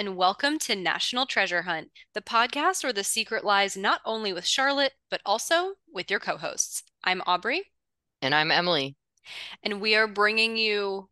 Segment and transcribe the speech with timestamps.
[0.00, 4.46] and welcome to National Treasure Hunt, the podcast where the secret lies not only with
[4.46, 6.84] Charlotte, but also with your co hosts.
[7.04, 7.64] I'm Aubrey.
[8.22, 8.96] And I'm Emily.
[9.62, 11.10] And we are bringing you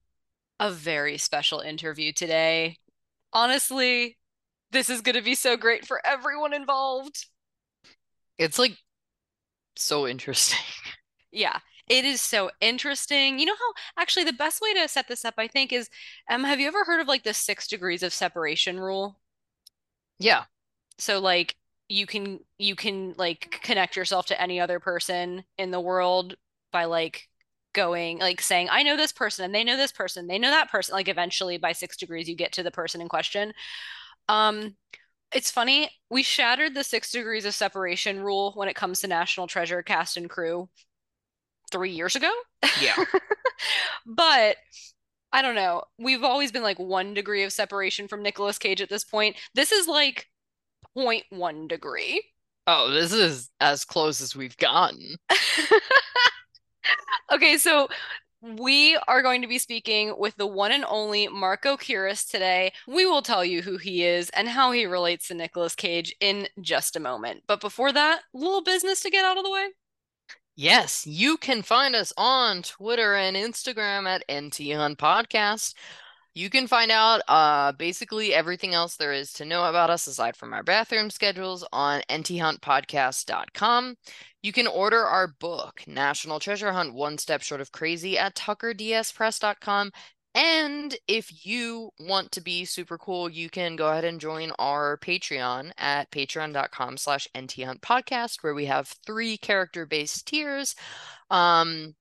[0.58, 2.78] a very special interview today.
[3.30, 4.16] Honestly,
[4.70, 7.26] this is going to be so great for everyone involved.
[8.38, 8.78] It's like
[9.76, 10.60] so interesting.
[11.30, 13.38] Yeah, it is so interesting.
[13.38, 15.88] You know how actually the best way to set this up, I think, is
[16.30, 19.18] um, have you ever heard of like the six degrees of separation rule?
[20.18, 20.44] Yeah.
[20.98, 21.56] So like
[21.88, 26.34] you can you can like connect yourself to any other person in the world
[26.72, 27.28] by like
[27.72, 30.70] going like saying I know this person and they know this person, they know that
[30.70, 30.92] person.
[30.94, 33.52] Like eventually by six degrees you get to the person in question.
[34.28, 34.76] Um
[35.32, 39.46] it's funny, we shattered the six degrees of separation rule when it comes to National
[39.46, 40.70] Treasure cast and crew
[41.70, 42.30] three years ago.
[42.80, 42.96] Yeah.
[44.06, 44.56] but
[45.32, 45.82] I don't know.
[45.98, 49.36] We've always been like one degree of separation from Nicolas Cage at this point.
[49.54, 50.26] This is like
[50.96, 52.22] 0.1 degree.
[52.66, 55.16] Oh, this is as close as we've gotten.
[57.32, 57.88] okay, so
[58.40, 62.72] we are going to be speaking with the one and only Marco Kyris today.
[62.86, 66.46] We will tell you who he is and how he relates to Nicolas Cage in
[66.60, 67.42] just a moment.
[67.46, 69.68] But before that, little business to get out of the way.
[70.60, 75.74] Yes, you can find us on Twitter and Instagram at NT Hunt Podcast.
[76.34, 80.36] You can find out uh, basically everything else there is to know about us aside
[80.36, 83.98] from our bathroom schedules on nthuntpodcast.com.
[84.42, 89.92] You can order our book, National Treasure Hunt One Step Short of Crazy, at tuckerdspress.com.
[90.40, 94.96] And if you want to be super cool, you can go ahead and join our
[94.96, 100.76] Patreon at patreon.com slash nthuntpodcast, where we have three character-based tiers.
[101.28, 101.96] Um,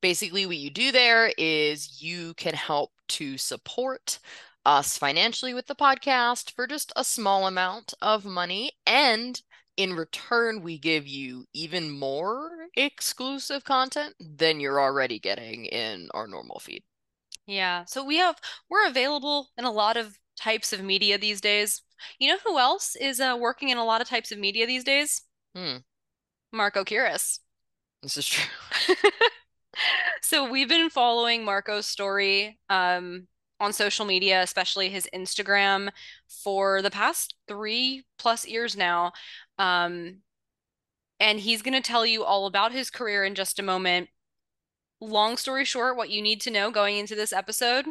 [0.00, 4.18] basically what you do there is you can help to support
[4.64, 9.42] us financially with the podcast for just a small amount of money and
[9.76, 16.26] in return we give you even more exclusive content than you're already getting in our
[16.26, 16.82] normal feed
[17.48, 18.36] yeah so we have
[18.70, 21.82] we're available in a lot of types of media these days
[22.20, 24.84] you know who else is uh, working in a lot of types of media these
[24.84, 25.22] days
[25.56, 25.78] hmm.
[26.52, 27.40] marco Kyris.
[28.04, 28.44] this is true
[30.22, 33.26] so we've been following Marco's story um,
[33.60, 35.90] on social media, especially his Instagram,
[36.28, 39.12] for the past three plus years now.
[39.58, 40.18] Um,
[41.20, 44.08] and he's going to tell you all about his career in just a moment.
[45.00, 47.86] Long story short, what you need to know going into this episode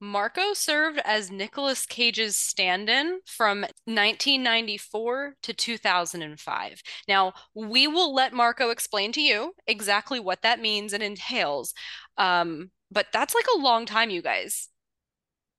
[0.00, 6.82] Marco served as Nicolas Cage's stand in from 1994 to 2005.
[7.08, 11.72] Now, we will let Marco explain to you exactly what that means and entails.
[12.18, 14.68] Um, but that's like a long time, you guys.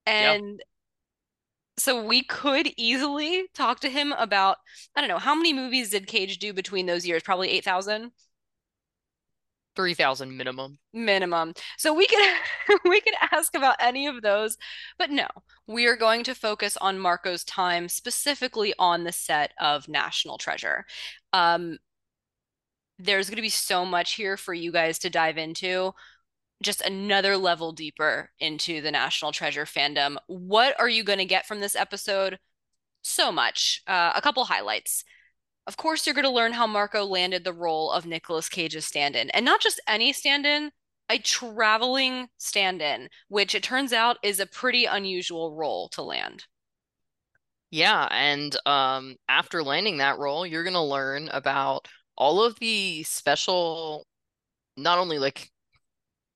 [0.05, 0.67] And yep.
[1.79, 4.57] so we could easily talk to him about,
[4.95, 7.23] I don't know, how many movies did Cage do between those years?
[7.23, 8.11] Probably 8,000.
[9.77, 10.79] 3000 minimum.
[10.91, 11.53] Minimum.
[11.77, 12.19] So we could
[12.83, 14.57] we could ask about any of those
[14.97, 15.27] but no
[15.67, 20.85] we are going to focus on marco's time specifically on the set of national treasure.
[21.31, 21.77] Um
[22.99, 25.93] there's going to be so much here for you guys to dive into.
[26.63, 30.17] Just another level deeper into the national treasure fandom.
[30.25, 32.39] What are you going to get from this episode?
[33.03, 33.83] So much.
[33.85, 35.03] Uh, a couple highlights
[35.67, 39.17] of course, you're going to learn how Marco landed the role of Nicolas Cage's stand
[39.17, 39.29] in.
[39.31, 40.71] And not just any stand in,
[41.09, 46.45] a traveling stand in, which it turns out is a pretty unusual role to land.
[47.69, 48.07] Yeah.
[48.11, 54.07] And um, after landing that role, you're going to learn about all of the special,
[54.77, 55.51] not only like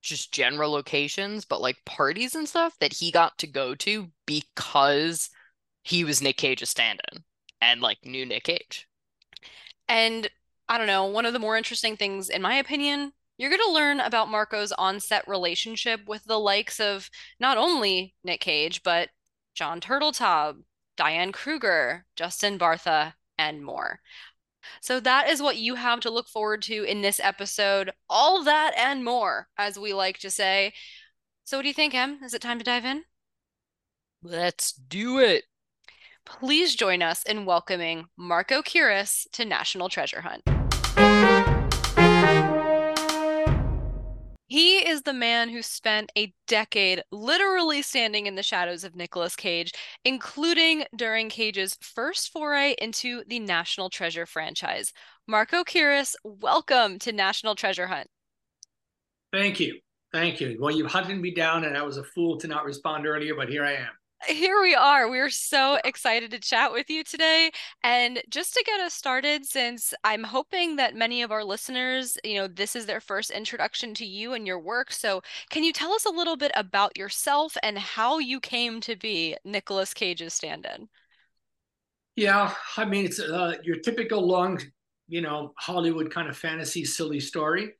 [0.02, 5.30] just general locations, but like parties and stuff that he got to go to because
[5.84, 7.24] he was Nick Cage's stand in
[7.62, 8.88] and like knew Nick Cage.
[9.88, 10.30] And
[10.70, 13.74] I don't know, one of the more interesting things, in my opinion, you're going to
[13.74, 17.10] learn about Marco's on-set relationship with the likes of
[17.40, 19.10] not only Nick Cage, but
[19.56, 20.62] John Turteltaub,
[20.96, 24.00] Diane Kruger, Justin Bartha, and more.
[24.80, 27.92] So that is what you have to look forward to in this episode.
[28.10, 30.74] All that and more, as we like to say.
[31.44, 32.20] So what do you think, Em?
[32.24, 33.04] Is it time to dive in?
[34.22, 35.46] Let's do it.
[36.26, 40.44] Please join us in welcoming Marco Kyris to National Treasure Hunt.
[44.48, 49.34] He is the man who spent a decade literally standing in the shadows of Nicolas
[49.34, 49.72] Cage,
[50.04, 54.92] including during Cage's first foray into the National Treasure franchise.
[55.26, 58.08] Marco Kyris, welcome to National Treasure Hunt.
[59.32, 59.80] Thank you.
[60.12, 60.58] Thank you.
[60.60, 63.48] Well, you hunted me down, and I was a fool to not respond earlier, but
[63.48, 63.92] here I am.
[64.28, 65.10] Here we are.
[65.10, 67.52] We're so excited to chat with you today.
[67.84, 72.36] And just to get us started, since I'm hoping that many of our listeners, you
[72.36, 74.92] know, this is their first introduction to you and your work.
[74.92, 78.96] So, can you tell us a little bit about yourself and how you came to
[78.96, 80.88] be Nicolas Cage's stand in?
[82.16, 84.62] Yeah, I mean, it's uh, your typical long,
[85.08, 87.74] you know, Hollywood kind of fantasy, silly story.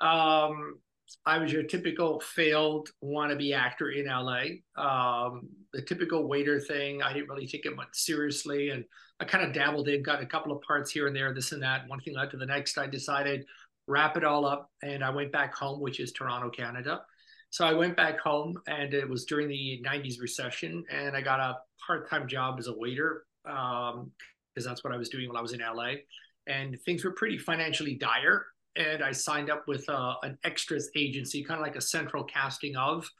[0.00, 0.78] Um,
[1.24, 4.42] I was your typical failed wannabe actor in LA.
[4.76, 7.02] Um, the typical waiter thing.
[7.02, 8.84] I didn't really take it much seriously, and
[9.20, 11.62] I kind of dabbled in, got a couple of parts here and there, this and
[11.62, 11.88] that.
[11.88, 12.78] One thing led to the next.
[12.78, 13.44] I decided
[13.88, 17.02] wrap it all up, and I went back home, which is Toronto, Canada.
[17.50, 21.40] So I went back home, and it was during the '90s recession, and I got
[21.40, 21.56] a
[21.86, 24.12] part-time job as a waiter because um,
[24.54, 25.94] that's what I was doing when I was in LA,
[26.46, 28.46] and things were pretty financially dire
[28.76, 32.76] and I signed up with uh, an extras agency, kind of like a central casting
[32.76, 33.10] of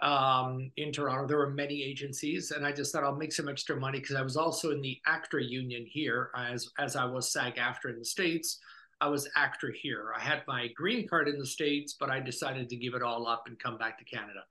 [0.00, 1.26] um, in Toronto.
[1.26, 4.22] There were many agencies, and I just thought I'll make some extra money because I
[4.22, 8.58] was also in the actor union here, as as I was SAG-AFTRA in the states.
[9.00, 10.12] I was ACTRA here.
[10.16, 13.26] I had my green card in the states, but I decided to give it all
[13.26, 14.44] up and come back to Canada.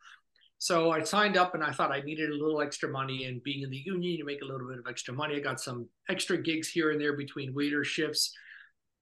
[0.57, 3.25] So I signed up, and I thought I needed a little extra money.
[3.25, 5.37] And being in the union, you make a little bit of extra money.
[5.37, 8.33] I got some extra gigs here and there between waiter shifts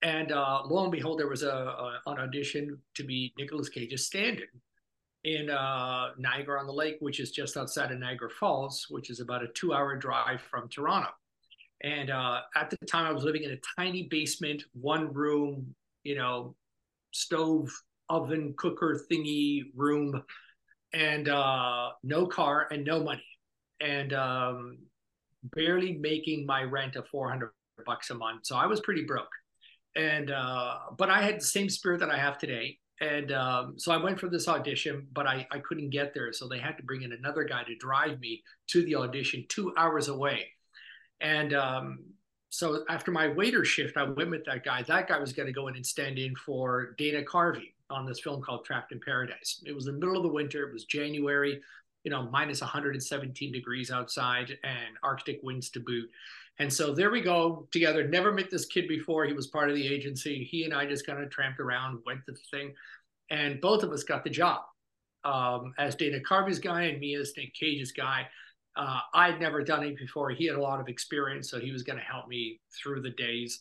[0.02, 4.06] and uh, lo and behold, there was a, a, an audition to be Nicolas Cage's
[4.06, 4.48] stand-in
[5.26, 9.20] in uh, Niagara on the Lake, which is just outside of Niagara Falls, which is
[9.20, 11.10] about a two-hour drive from Toronto.
[11.82, 16.16] And uh, at the time, I was living in a tiny basement, one room, you
[16.16, 16.56] know,
[17.12, 17.70] stove,
[18.10, 20.24] oven, cooker thingy room,
[20.94, 23.26] and uh, no car and no money,
[23.82, 24.78] and um,
[25.44, 27.52] barely making my rent of 400
[27.86, 28.46] bucks a month.
[28.46, 29.30] So I was pretty broke
[29.96, 32.78] and uh, but I had the same spirit that I have today.
[33.02, 36.34] And um, so I went for this audition, but I, I couldn't get there.
[36.34, 39.74] So they had to bring in another guy to drive me to the audition two
[39.78, 40.48] hours away.
[41.22, 42.00] And um,
[42.50, 44.84] so after my waiter shift, I went with that guy.
[44.84, 48.20] That guy was going to go in and stand in for Dana Carvey on this
[48.20, 49.62] film called Trapped in Paradise.
[49.66, 50.68] It was the middle of the winter.
[50.68, 51.62] It was January,
[52.04, 56.10] you know, minus 117 degrees outside and Arctic winds to boot.
[56.60, 58.06] And so there we go together.
[58.08, 59.26] Never met this kid before.
[59.26, 60.44] He was part of the agency.
[60.44, 62.74] He and I just kind of tramped around, went to the thing,
[63.30, 64.62] and both of us got the job.
[65.24, 68.28] Um, as Dana Carvey's guy and me as Nick Cage's guy.
[68.76, 70.30] Uh, I'd never done it before.
[70.30, 73.10] He had a lot of experience, so he was going to help me through the
[73.10, 73.60] days.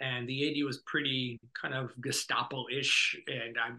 [0.00, 3.70] And the AD was pretty kind of Gestapo-ish, and I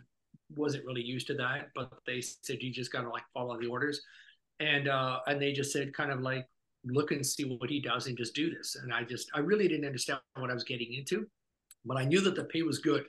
[0.56, 1.70] wasn't really used to that.
[1.76, 4.02] But they said you just got to like follow the orders,
[4.60, 6.48] and uh, and they just said kind of like
[6.92, 8.76] look and see what he does and just do this.
[8.76, 11.28] And I just, I really didn't understand what I was getting into,
[11.86, 13.06] but I knew that the pay was good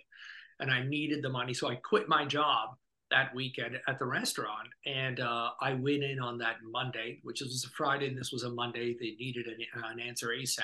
[0.61, 1.55] and I needed the money.
[1.55, 2.71] So I quit my job
[3.11, 7.65] that weekend at the restaurant and uh, I went in on that Monday, which was
[7.65, 8.97] a Friday and this was a Monday.
[8.99, 10.63] They needed an, an answer ASAP.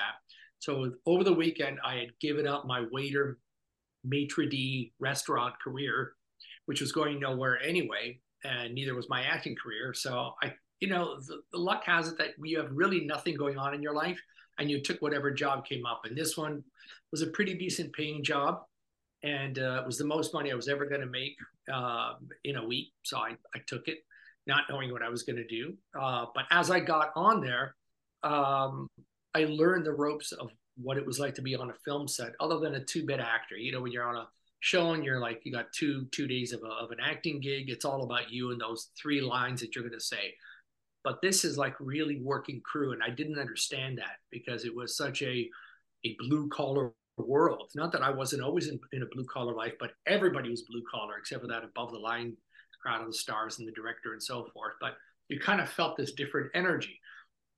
[0.59, 3.39] So over the weekend, I had given up my waiter
[4.03, 6.13] maitre d restaurant career,
[6.65, 9.93] which was going nowhere anyway, and neither was my acting career.
[9.93, 13.57] So I you know, the, the luck has it that you have really nothing going
[13.57, 14.19] on in your life
[14.57, 16.01] and you took whatever job came up.
[16.05, 16.63] And this one
[17.11, 18.61] was a pretty decent paying job.
[19.23, 21.35] And uh, it was the most money I was ever going to make
[21.73, 22.13] uh,
[22.43, 22.91] in a week.
[23.03, 23.99] So I, I took it,
[24.45, 25.73] not knowing what I was going to do.
[25.99, 27.75] Uh, but as I got on there,
[28.23, 28.87] um,
[29.33, 32.33] I learned the ropes of what it was like to be on a film set,
[32.39, 33.57] other than a two bit actor.
[33.57, 34.27] You know, when you're on a
[34.59, 37.69] show and you're like, you got two two days of, a, of an acting gig,
[37.69, 40.33] it's all about you and those three lines that you're going to say
[41.05, 44.97] but this is like really working crew and i didn't understand that because it was
[44.97, 45.49] such a
[46.03, 47.71] a blue collar world.
[47.75, 50.83] Not that i wasn't always in, in a blue collar life but everybody was blue
[50.91, 52.35] collar except for that above the line
[52.81, 54.95] crowd of the stars and the director and so forth but
[55.29, 56.99] you kind of felt this different energy.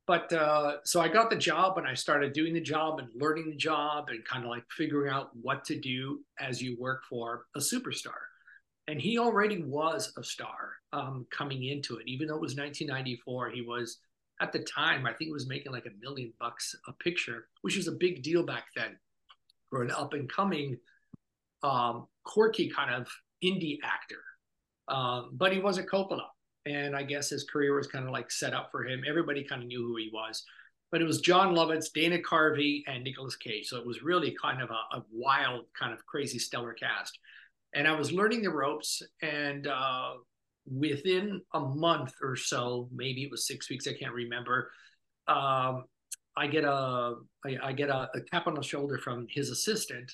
[0.05, 3.49] But uh, so i got the job and i started doing the job and learning
[3.49, 7.45] the job and kind of like figuring out what to do as you work for
[7.55, 8.26] a superstar
[8.87, 12.07] and he already was a star um, coming into it.
[12.07, 13.99] Even though it was 1994, he was
[14.39, 17.75] at the time I think he was making like a million bucks a picture, which
[17.75, 18.97] was a big deal back then
[19.69, 20.77] for an up and coming,
[21.63, 23.07] um, quirky kind of
[23.43, 24.23] indie actor.
[24.87, 26.27] Um, but he was a Coppola,
[26.65, 29.03] and I guess his career was kind of like set up for him.
[29.07, 30.45] Everybody kind of knew who he was.
[30.89, 33.67] But it was Jon Lovitz, Dana Carvey, and Nicolas Cage.
[33.67, 37.19] So it was really kind of a, a wild, kind of crazy, stellar cast
[37.77, 39.03] and I was learning the ropes.
[39.21, 40.13] And uh,
[40.65, 44.71] within a month or so, maybe it was six weeks, I can't remember.
[45.27, 45.83] Um,
[46.35, 47.15] I get a
[47.45, 50.11] I, I get a, a, tap on the shoulder from his assistant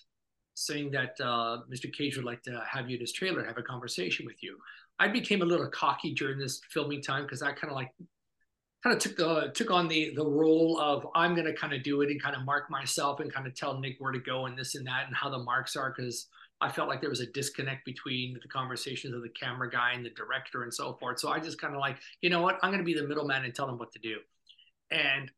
[0.55, 1.91] saying that uh, Mr.
[1.91, 4.57] Cage would like to have you in his trailer, have a conversation with you.
[4.99, 7.91] I became a little cocky during this filming time because I kind of like
[8.83, 11.83] kind of took the took on the the role of I'm going to kind of
[11.83, 14.45] do it and kind of mark myself and kind of tell Nick where to go
[14.45, 16.27] and this and that and how the marks are because
[16.63, 20.05] I felt like there was a disconnect between the conversations of the camera guy and
[20.05, 21.19] the director and so forth.
[21.19, 23.43] So I just kind of like, you know what, I'm going to be the middleman
[23.43, 24.19] and tell them what to do.
[24.89, 25.29] And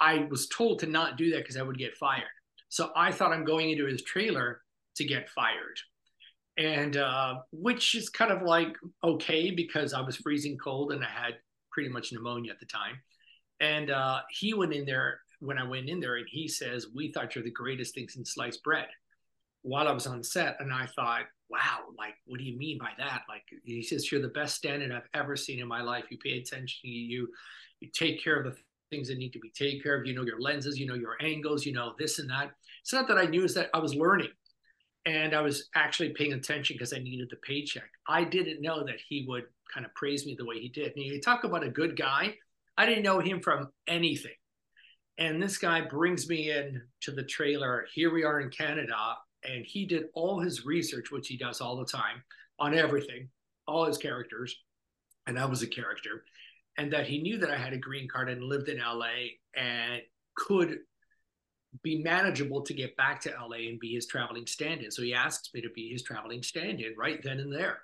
[0.00, 2.24] I was told to not do that because I would get fired.
[2.70, 4.62] So I thought I'm going into his trailer
[4.96, 5.78] to get fired.
[6.58, 11.08] And uh, which is kind of like okay because I was freezing cold and I
[11.08, 11.34] had
[11.70, 13.00] pretty much pneumonia at the time.
[13.60, 17.12] And uh, he went in there when I went in there and he says, We
[17.12, 18.88] thought you're the greatest thing since sliced bread
[19.62, 20.56] while I was on set.
[20.60, 23.22] And I thought, wow, like, what do you mean by that?
[23.28, 26.04] Like, he says, You're the best stand-in I've ever seen in my life.
[26.10, 27.28] You pay attention, you,
[27.80, 28.56] you take care of the
[28.90, 30.06] things that need to be taken care of.
[30.06, 32.52] You know your lenses, you know your angles, you know this and that.
[32.82, 34.30] It's not that I knew, is that I was learning
[35.06, 37.90] and I was actually paying attention because I needed the paycheck.
[38.06, 40.92] I didn't know that he would kind of praise me the way he did.
[40.94, 42.34] And you talk about a good guy.
[42.76, 44.32] I didn't know him from anything.
[45.18, 47.86] And this guy brings me in to the trailer.
[47.92, 51.76] Here we are in Canada, and he did all his research, which he does all
[51.76, 52.22] the time
[52.58, 53.28] on everything,
[53.66, 54.56] all his characters.
[55.26, 56.24] And I was a character.
[56.78, 60.00] And that he knew that I had a green card and lived in LA and
[60.34, 60.78] could
[61.82, 64.90] be manageable to get back to LA and be his traveling stand in.
[64.90, 67.80] So he asks me to be his traveling stand in right then and there.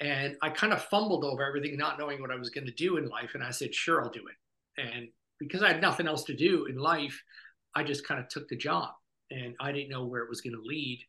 [0.00, 2.96] And I kind of fumbled over everything, not knowing what I was going to do
[2.96, 3.30] in life.
[3.34, 4.82] And I said, sure, I'll do it.
[4.82, 7.22] And because I had nothing else to do in life,
[7.74, 8.90] I just kind of took the job
[9.30, 11.00] and I didn't know where it was going to lead.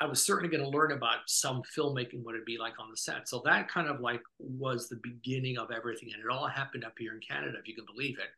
[0.00, 2.96] I was certainly going to learn about some filmmaking, what it'd be like on the
[2.96, 3.28] set.
[3.28, 6.10] So that kind of like was the beginning of everything.
[6.14, 8.28] And it all happened up here in Canada, if you can believe it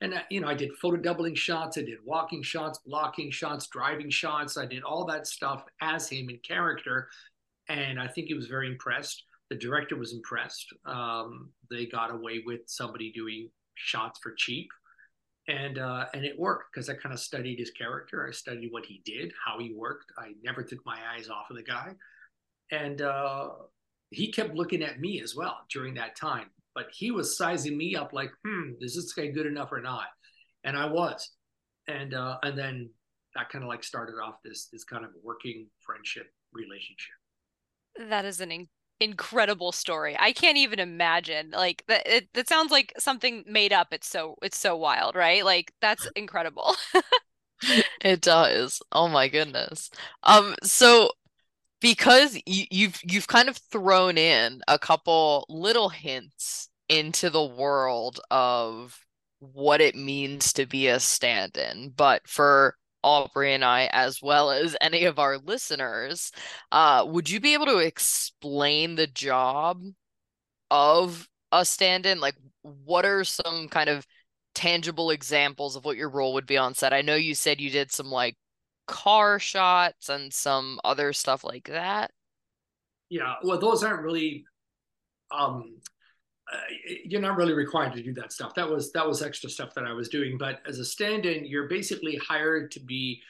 [0.00, 3.66] and uh, you know i did photo doubling shots i did walking shots blocking shots
[3.68, 7.08] driving shots i did all that stuff as him in character
[7.68, 12.42] and i think he was very impressed the director was impressed um, they got away
[12.44, 14.68] with somebody doing shots for cheap
[15.48, 18.84] and uh, and it worked because i kind of studied his character i studied what
[18.84, 21.92] he did how he worked i never took my eyes off of the guy
[22.72, 23.50] and uh,
[24.10, 27.96] he kept looking at me as well during that time but he was sizing me
[27.96, 30.08] up like, hmm, is this guy good enough or not?
[30.62, 31.30] And I was,
[31.88, 32.90] and uh, and then
[33.34, 37.14] that kind of like started off this this kind of working friendship relationship.
[38.10, 38.52] That is an
[39.00, 40.16] incredible story.
[40.18, 41.50] I can't even imagine.
[41.50, 42.06] Like that.
[42.06, 43.88] It, it sounds like something made up.
[43.92, 45.44] It's so it's so wild, right?
[45.44, 46.76] Like that's incredible.
[48.00, 48.80] it does.
[48.92, 49.90] Oh my goodness.
[50.22, 50.54] Um.
[50.62, 51.10] So
[51.80, 58.20] because you, you've you've kind of thrown in a couple little hints into the world
[58.30, 58.98] of
[59.40, 62.76] what it means to be a stand-in but for
[63.06, 66.32] aubrey and i as well as any of our listeners
[66.72, 69.80] uh, would you be able to explain the job
[70.70, 74.04] of a stand-in like what are some kind of
[74.54, 77.70] tangible examples of what your role would be on set i know you said you
[77.70, 78.36] did some like
[78.86, 82.10] car shots and some other stuff like that.
[83.08, 84.44] Yeah, well, those aren't really.
[85.30, 85.78] Um,
[86.52, 86.58] uh,
[87.04, 88.54] you're not really required to do that stuff.
[88.54, 90.38] That was that was extra stuff that I was doing.
[90.38, 93.20] But as a stand-in, you're basically hired to be,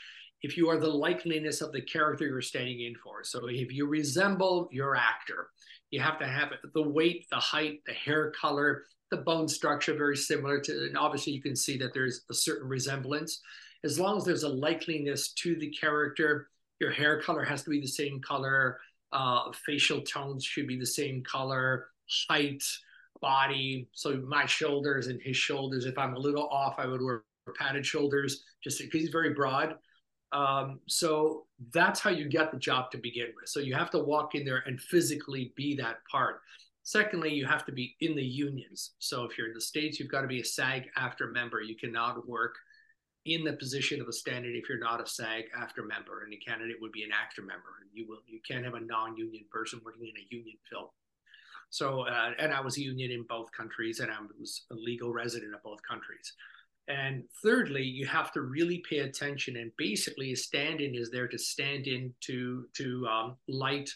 [0.43, 3.25] if you are the likeliness of the character you're standing in for.
[3.25, 5.49] So if you resemble your actor,
[5.91, 10.17] you have to have the weight, the height, the hair color, the bone structure very
[10.17, 10.73] similar to.
[10.87, 13.41] And obviously, you can see that there's a certain resemblance
[13.85, 16.49] as long as there's a likeliness to the character,
[16.81, 18.79] your hair color has to be the same color,
[19.13, 21.89] uh, facial tones should be the same color,
[22.29, 22.63] height,
[23.27, 23.89] body.
[23.93, 27.25] So my shoulders and his shoulders, if I'm a little off, I would wear
[27.59, 29.75] padded shoulders just because he's very broad.
[30.31, 33.49] Um, so that's how you get the job to begin with.
[33.49, 36.41] So you have to walk in there and physically be that part.
[36.85, 38.93] Secondly, you have to be in the unions.
[39.01, 41.61] So if you're in the States, you've got to be a SAG after member.
[41.61, 42.55] You cannot work
[43.25, 46.37] in the position of a stand-in if you're not a SAG after member, and a
[46.37, 47.73] candidate would be an AFTRA member.
[47.81, 50.87] And you will you can't have a non-union person working in a union film.
[51.71, 55.13] So, uh, and I was a union in both countries, and I was a legal
[55.13, 56.33] resident of both countries.
[56.89, 59.57] And thirdly, you have to really pay attention.
[59.57, 63.91] And basically, a stand-in is there to stand in to to um, light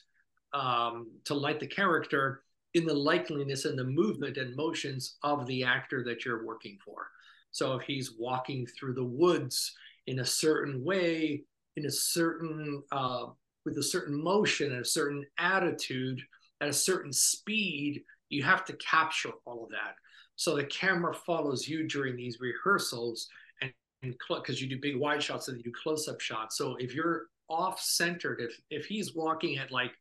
[0.52, 2.42] um, to light the character
[2.74, 7.08] in the likeliness and the movement and motions of the actor that you're working for.
[7.52, 9.72] So if he's walking through the woods
[10.06, 11.44] in a certain way,
[11.76, 13.26] in a certain uh,
[13.64, 16.20] with a certain motion and a certain attitude
[16.60, 19.96] at a certain speed, you have to capture all of that.
[20.36, 23.28] So the camera follows you during these rehearsals,
[23.60, 26.56] and because you do big wide shots and you do close up shots.
[26.56, 29.92] So if you're off centered, if if he's walking at like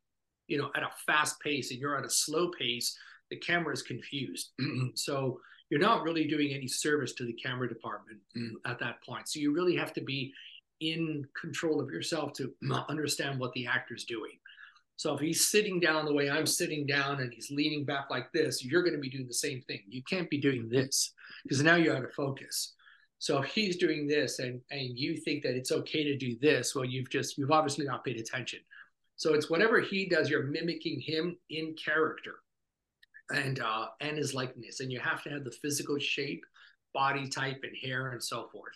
[0.48, 2.98] you know at a fast pace and you're at a slow pace,
[3.30, 4.51] the camera is confused.
[4.96, 5.39] so
[5.70, 8.20] you're not really doing any service to the camera department
[8.66, 9.28] at that point.
[9.28, 10.34] So you really have to be
[10.80, 12.54] in control of yourself to
[12.89, 14.39] understand what the actor's doing.
[15.00, 18.34] So if he's sitting down the way I'm sitting down and he's leaning back like
[18.34, 19.79] this, you're going to be doing the same thing.
[19.88, 22.74] You can't be doing this because now you're out of focus.
[23.18, 26.75] So if he's doing this and and you think that it's okay to do this,
[26.75, 28.60] well, you've just you've obviously not paid attention.
[29.15, 32.36] So it's whatever he does, you're mimicking him in character
[33.34, 34.82] and uh and his likeness.
[34.82, 36.44] And you have to have the physical shape,
[36.94, 38.75] body type, and hair and so forth.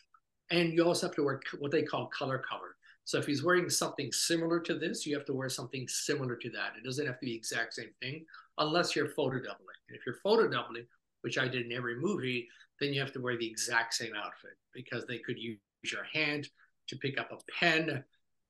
[0.51, 2.77] And you also have to wear what they call color cover.
[3.05, 6.50] So if he's wearing something similar to this, you have to wear something similar to
[6.51, 6.74] that.
[6.77, 8.25] It doesn't have to be exact same thing
[8.57, 9.75] unless you're photo doubling.
[9.89, 10.86] And if you're photo doubling,
[11.22, 12.48] which I did in every movie,
[12.79, 16.50] then you have to wear the exact same outfit because they could use your hand
[16.88, 18.03] to pick up a pen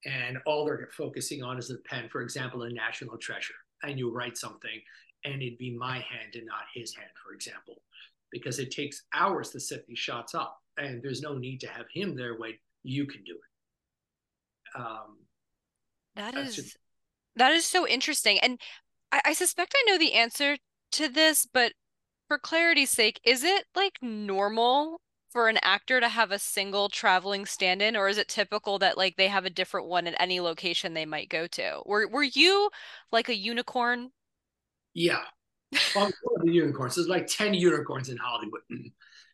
[0.05, 3.53] and all they're focusing on is the pen, for example, in National Treasure.
[3.83, 4.81] And you write something
[5.23, 7.81] and it'd be my hand and not his hand, for example,
[8.31, 11.85] because it takes hours to set these shots up and there's no need to have
[11.93, 13.52] him there when you can do it.
[14.75, 15.17] Um,
[16.15, 16.77] that is just...
[17.35, 18.39] that is so interesting.
[18.39, 18.59] And
[19.11, 20.57] I, I suspect I know the answer
[20.93, 21.73] to this, but
[22.27, 25.01] for clarity's sake, is it like normal
[25.31, 29.15] for an actor to have a single traveling stand-in or is it typical that like
[29.15, 31.81] they have a different one at any location they might go to?
[31.85, 32.69] Were were you
[33.11, 34.11] like a unicorn?
[34.93, 35.23] Yeah.
[35.95, 36.11] Well,
[36.43, 36.95] the unicorns.
[36.95, 38.61] There's like 10 unicorns in Hollywood.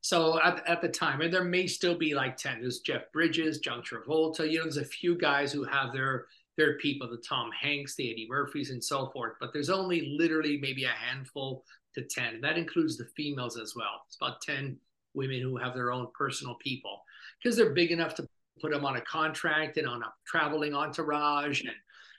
[0.02, 2.62] So at, at the time, and there may still be like 10.
[2.62, 6.26] There's Jeff Bridges, John Travolta, you know, there's a few guys who have their
[6.58, 9.36] their people, the Tom Hanks, the Eddie Murphys, and so forth.
[9.40, 11.64] But there's only literally maybe a handful
[11.96, 12.36] to 10.
[12.36, 14.02] And that includes the females as well.
[14.08, 14.78] It's about 10
[15.14, 17.02] women who have their own personal people
[17.42, 18.28] because they're big enough to
[18.62, 21.72] put them on a contract and on a traveling entourage and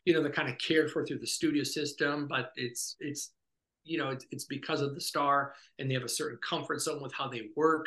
[0.05, 3.33] you know they're kind of cared for through the studio system but it's it's
[3.85, 7.03] you know it's, it's because of the star and they have a certain comfort zone
[7.03, 7.87] with how they work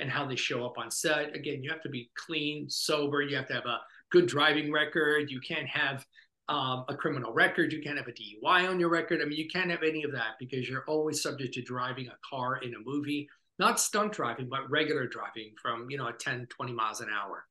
[0.00, 3.36] and how they show up on set again you have to be clean sober you
[3.36, 6.04] have to have a good driving record you can't have
[6.48, 7.72] um, a criminal record.
[7.72, 9.20] You can't have a DUI on your record.
[9.22, 12.18] I mean, you can't have any of that because you're always subject to driving a
[12.28, 13.28] car in a movie,
[13.58, 17.46] not stunt driving, but regular driving from, you know, at 10, 20 miles an hour.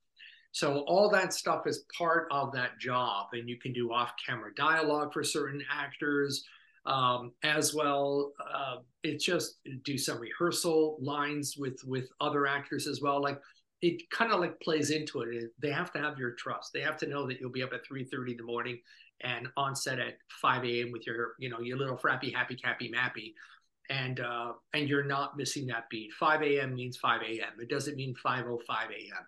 [0.51, 3.27] So all that stuff is part of that job.
[3.33, 6.43] And you can do off camera dialogue for certain actors
[6.85, 8.33] um, as well.
[8.53, 13.21] Uh, it's just do some rehearsal lines with, with other actors as well.
[13.21, 13.39] Like
[13.81, 15.51] it kind of like plays into it.
[15.59, 16.71] They have to have your trust.
[16.73, 18.79] They have to know that you'll be up at 3:30 in the morning
[19.23, 20.91] and on set at 5 a.m.
[20.91, 23.33] with your, you know, your little frappy, happy, cappy, mappy,
[23.89, 26.11] and uh, and you're not missing that beat.
[26.13, 26.75] 5 a.m.
[26.75, 27.53] means 5 a.m.
[27.59, 29.25] It doesn't mean 5:05 a.m.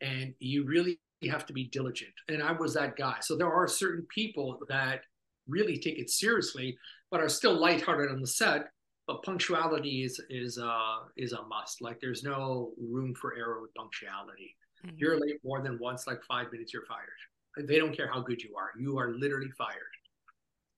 [0.00, 0.98] And you really
[1.30, 2.12] have to be diligent.
[2.28, 3.16] And I was that guy.
[3.20, 5.02] So there are certain people that
[5.48, 6.76] really take it seriously,
[7.10, 8.70] but are still lighthearted on the set
[9.06, 11.82] but punctuality is is uh is a must.
[11.82, 14.56] Like there's no room for error with punctuality.
[14.86, 14.96] Mm-hmm.
[14.98, 17.68] You're late more than once, like five minutes, you're fired.
[17.68, 18.70] They don't care how good you are.
[18.78, 19.76] You are literally fired.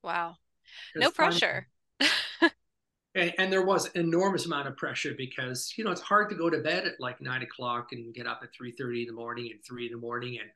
[0.03, 0.37] Wow.
[0.97, 1.69] No pressure.
[3.15, 6.51] and, and, there was enormous amount of pressure because you know it's hard to go
[6.51, 9.51] to bed at like nine o'clock and get up at three thirty in the morning
[9.53, 10.51] and three in the morning and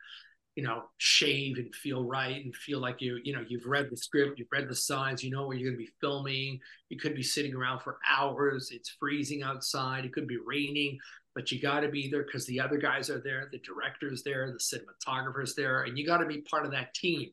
[0.58, 3.96] you know, shave and feel right and feel like you, you know, you've read the
[3.96, 6.58] script, you've read the signs, you know where you're going to be filming.
[6.88, 8.72] You could be sitting around for hours.
[8.72, 10.04] It's freezing outside.
[10.04, 10.98] It could be raining,
[11.32, 14.50] but you got to be there because the other guys are there, the director's there,
[14.50, 17.30] the cinematographer's there, and you got to be part of that team.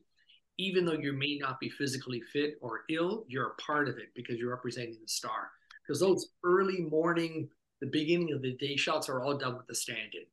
[0.58, 4.10] Even though you may not be physically fit or ill, you're a part of it
[4.14, 5.50] because you're representing the star.
[5.84, 7.48] Because those early morning,
[7.80, 10.26] the beginning of the day shots are all done with the stand-in.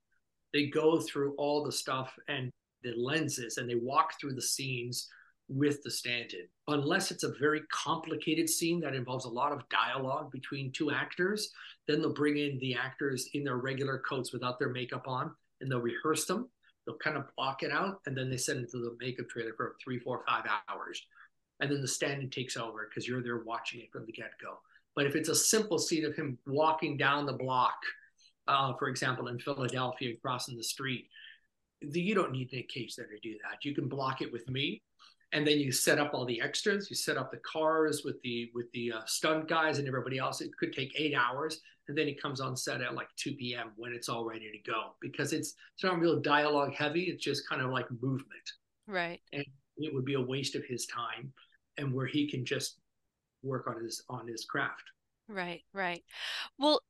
[0.53, 2.51] They go through all the stuff and
[2.83, 5.07] the lenses and they walk through the scenes
[5.49, 6.47] with the stand-in.
[6.67, 11.51] Unless it's a very complicated scene that involves a lot of dialogue between two actors
[11.87, 15.69] then they'll bring in the actors in their regular coats without their makeup on and
[15.69, 16.49] they'll rehearse them.
[16.85, 19.53] They'll kind of block it out and then they send it to the makeup trailer
[19.55, 21.05] for three four five hours.
[21.59, 24.59] And then the stand-in takes over because you're there watching it from the get-go.
[24.95, 27.75] But if it's a simple scene of him walking down the block
[28.47, 31.07] uh, for example in philadelphia crossing the street
[31.91, 33.63] you don't need Nick Cage there to do that.
[33.63, 34.81] You can block it with me,
[35.31, 36.89] and then you set up all the extras.
[36.89, 40.41] You set up the cars with the with the uh, stunt guys and everybody else.
[40.41, 43.71] It could take eight hours, and then he comes on set at like 2 p.m.
[43.75, 47.03] when it's all ready to go because it's it's not real dialogue heavy.
[47.03, 48.51] It's just kind of like movement,
[48.87, 49.19] right?
[49.31, 49.45] And
[49.77, 51.33] it would be a waste of his time,
[51.77, 52.79] and where he can just
[53.41, 54.83] work on his on his craft.
[55.27, 56.03] Right, right.
[56.59, 56.81] Well,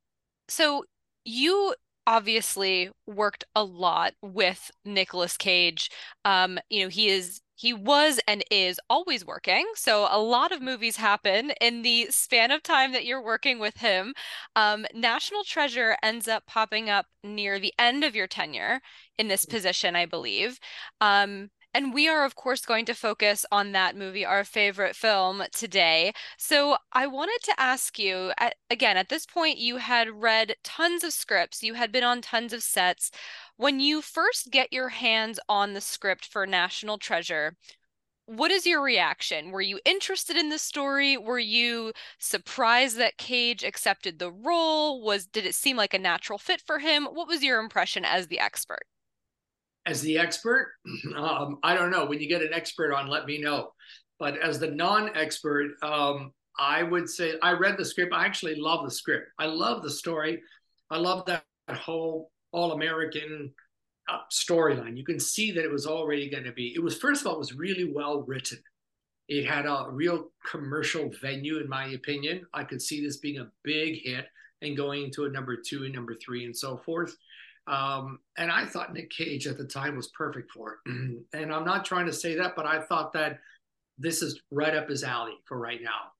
[0.47, 0.85] so
[1.25, 5.89] you obviously worked a lot with Nicolas Cage.
[6.25, 9.65] Um, you know, he is he was and is always working.
[9.75, 13.77] So a lot of movies happen in the span of time that you're working with
[13.77, 14.13] him.
[14.55, 18.81] Um, National Treasure ends up popping up near the end of your tenure
[19.17, 20.59] in this position, I believe.
[20.99, 25.43] Um, and we are, of course, going to focus on that movie, our favorite film
[25.51, 26.13] today.
[26.37, 31.03] So I wanted to ask you at, again, at this point, you had read tons
[31.03, 33.11] of scripts, you had been on tons of sets.
[33.57, 37.55] When you first get your hands on the script for National Treasure,
[38.25, 39.51] what is your reaction?
[39.51, 41.17] Were you interested in the story?
[41.17, 45.01] Were you surprised that Cage accepted the role?
[45.01, 47.05] Was did it seem like a natural fit for him?
[47.05, 48.85] What was your impression as the expert?
[49.85, 50.73] As the expert,
[51.15, 52.05] um, I don't know.
[52.05, 53.71] When you get an expert on, let me know.
[54.19, 58.13] But as the non-expert, um, I would say I read the script.
[58.13, 59.29] I actually love the script.
[59.39, 60.41] I love the story.
[60.89, 63.51] I love that whole all American
[64.09, 64.97] uh, storyline.
[64.97, 66.73] You can see that it was already going to be.
[66.75, 68.59] It was first of all, it was really well written.
[69.27, 72.45] It had a real commercial venue, in my opinion.
[72.53, 74.27] I could see this being a big hit
[74.61, 77.15] and going to a number two and number three and so forth.
[77.67, 81.23] Um, and I thought Nick Cage at the time was perfect for it.
[81.33, 83.39] and I'm not trying to say that, but I thought that
[83.97, 86.11] this is right up his alley for right now.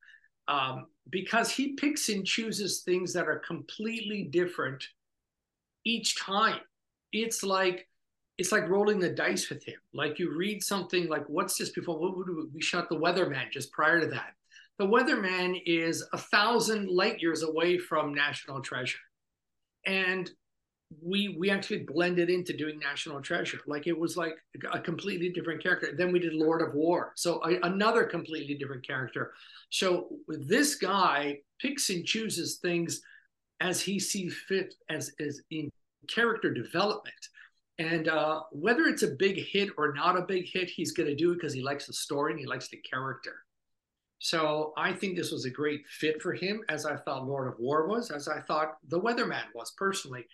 [0.48, 4.84] Um, because he picks and chooses things that are completely different
[5.86, 6.60] each time.
[7.12, 7.88] It's like
[8.38, 9.78] it's like rolling the dice with him.
[9.94, 12.00] Like you read something like what's this before?
[12.00, 14.34] What would we, we shot the Weatherman just prior to that?
[14.80, 18.98] The Weatherman is a thousand light years away from National Treasure,
[19.86, 20.30] and
[21.02, 23.60] we we actually blended into doing National Treasure.
[23.68, 24.36] Like it was like
[24.72, 25.94] a completely different character.
[25.96, 29.34] Then we did Lord of War, so another completely different character.
[29.70, 33.02] So this guy picks and chooses things
[33.60, 35.72] as he sees fit as, as in
[36.08, 37.16] character development.
[37.80, 41.16] And uh, whether it's a big hit or not a big hit, he's going to
[41.16, 43.34] do it because he likes the story and he likes the character.
[44.20, 47.60] So I think this was a great fit for him, as I thought Lord of
[47.60, 50.26] War was, as I thought The Weatherman was personally,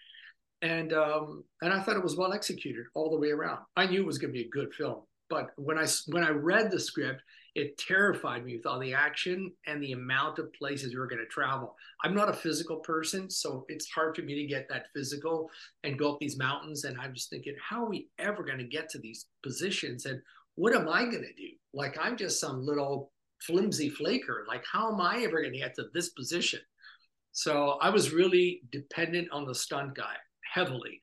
[0.62, 3.60] and um, and I thought it was well executed all the way around.
[3.76, 6.30] I knew it was going to be a good film, but when I when I
[6.30, 7.22] read the script
[7.56, 11.20] it terrified me with all the action and the amount of places we were going
[11.20, 11.76] to travel.
[12.04, 15.50] I'm not a physical person, so it's hard for me to get that physical
[15.84, 16.84] and go up these mountains.
[16.84, 20.06] And I'm just thinking, how are we ever going to get to these positions?
[20.06, 20.22] And
[20.56, 21.50] what am I going to do?
[21.74, 24.46] Like, I'm just some little flimsy flaker.
[24.48, 26.60] Like, how am I ever going to get to this position?
[27.32, 30.16] So I was really dependent on the stunt guy
[30.52, 31.00] heavily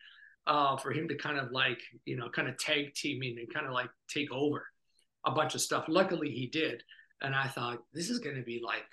[0.47, 3.67] uh, for him to kind of like, you know, kind of tag teaming and kind
[3.67, 4.65] of like take over
[5.25, 5.85] a bunch of stuff.
[5.89, 6.83] Luckily, he did.
[7.23, 8.85] And I thought, this is going to be like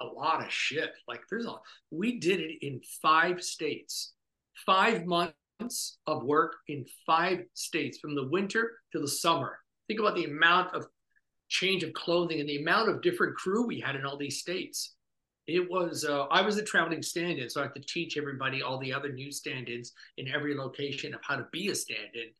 [0.00, 0.90] a lot of shit.
[1.06, 1.54] Like, there's a,
[1.90, 4.14] we did it in five states,
[4.66, 9.58] five months of work in five states from the winter to the summer.
[9.86, 10.86] Think about the amount of
[11.48, 14.94] change of clothing and the amount of different crew we had in all these states.
[15.46, 18.62] It was, uh, I was a traveling stand in, so I had to teach everybody,
[18.62, 22.14] all the other new stand ins in every location of how to be a stand
[22.14, 22.30] in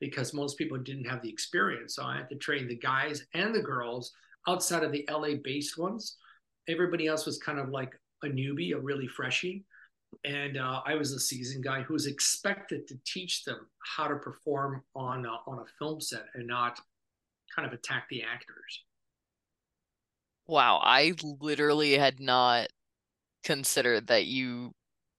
[0.00, 1.94] because most people didn't have the experience.
[1.94, 4.12] So I had to train the guys and the girls
[4.48, 6.16] outside of the LA based ones.
[6.68, 9.64] Everybody else was kind of like a newbie, a really freshie.
[10.24, 14.16] And uh, I was a seasoned guy who was expected to teach them how to
[14.16, 16.80] perform on a, on a film set and not
[17.54, 18.84] kind of attack the actors.
[20.46, 22.68] Wow, I literally had not
[23.44, 24.74] considered that you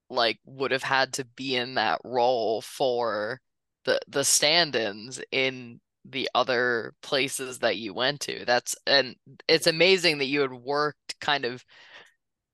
[0.09, 3.41] like would have had to be in that role for
[3.85, 8.45] the the stand-ins in the other places that you went to.
[8.45, 9.15] That's and
[9.49, 11.65] it's amazing that you had worked kind of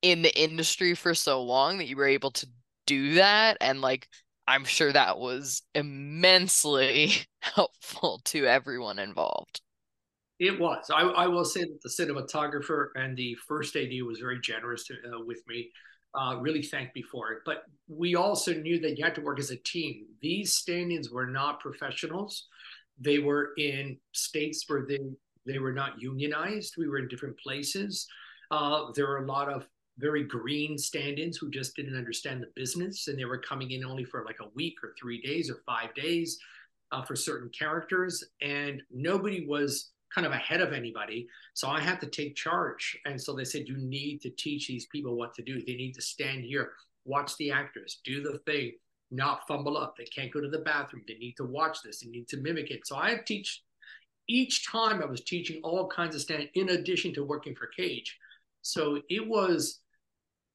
[0.02, 2.48] in the industry for so long that you were able to
[2.86, 4.08] do that and like
[4.48, 9.60] I'm sure that was immensely helpful to everyone involved.
[10.40, 10.90] It was.
[10.90, 14.94] I, I will say that the cinematographer and the first AD was very generous to,
[14.94, 15.70] uh, with me
[16.14, 17.40] uh, really thanked me for it.
[17.44, 20.06] But we also knew that you had to work as a team.
[20.22, 22.48] These stand-ins were not professionals.
[22.98, 24.98] They were in states where they
[25.46, 26.74] they were not unionized.
[26.76, 28.06] We were in different places.
[28.50, 29.66] Uh, there were a lot of
[29.98, 34.04] very green stand-ins who just didn't understand the business, and they were coming in only
[34.04, 36.38] for like a week or three days or five days
[36.92, 41.26] uh, for certain characters, and nobody was kind of ahead of anybody.
[41.54, 42.98] So I had to take charge.
[43.04, 45.62] And so they said, you need to teach these people what to do.
[45.64, 46.72] They need to stand here,
[47.04, 48.72] watch the actors, do the thing,
[49.10, 49.96] not fumble up.
[49.96, 51.04] They can't go to the bathroom.
[51.06, 52.00] They need to watch this.
[52.00, 52.86] They need to mimic it.
[52.86, 53.62] So I teach
[54.28, 58.16] each time I was teaching all kinds of stand in addition to working for Cage.
[58.62, 59.80] So it was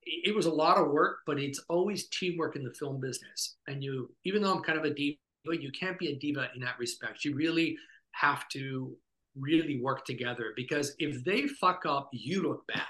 [0.06, 3.56] it was a lot of work, but it's always teamwork in the film business.
[3.68, 6.62] And you, even though I'm kind of a diva, you can't be a diva in
[6.62, 7.26] that respect.
[7.26, 7.76] You really
[8.12, 8.96] have to
[9.38, 12.82] really work together because if they fuck up, you look bad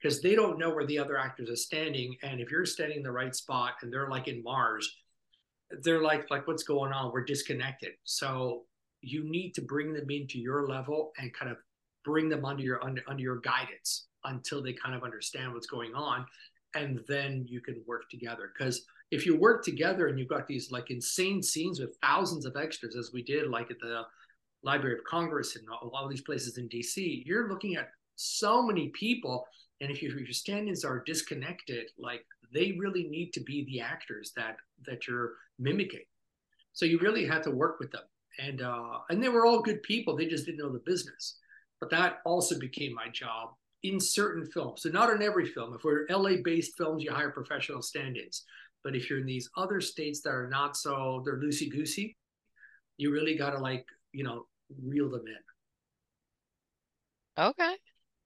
[0.00, 2.16] because they don't know where the other actors are standing.
[2.22, 4.90] And if you're standing in the right spot and they're like in Mars,
[5.82, 7.12] they're like, like, what's going on?
[7.12, 7.92] We're disconnected.
[8.04, 8.64] So
[9.00, 11.58] you need to bring them into your level and kind of
[12.04, 15.94] bring them under your under, under your guidance until they kind of understand what's going
[15.94, 16.26] on
[16.74, 20.70] and then you can work together because if you work together and you've got these
[20.70, 24.02] like insane scenes with thousands of extras as we did like at the
[24.66, 28.62] library of congress and a lot of these places in dc you're looking at so
[28.62, 29.46] many people
[29.80, 33.80] and if, you, if your stand-ins are disconnected like they really need to be the
[33.80, 36.04] actors that that you're mimicking.
[36.72, 38.02] So you really had to work with them.
[38.38, 41.38] And uh and they were all good people they just didn't know the business.
[41.80, 43.50] But that also became my job
[43.82, 44.82] in certain films.
[44.82, 45.74] So not in every film.
[45.74, 48.44] If we're la based films you hire professional stand-ins.
[48.82, 52.16] But if you're in these other states that are not so they're loosey goosey
[52.98, 54.46] you really got to like you know
[54.82, 55.36] reel them in
[57.38, 57.76] Okay.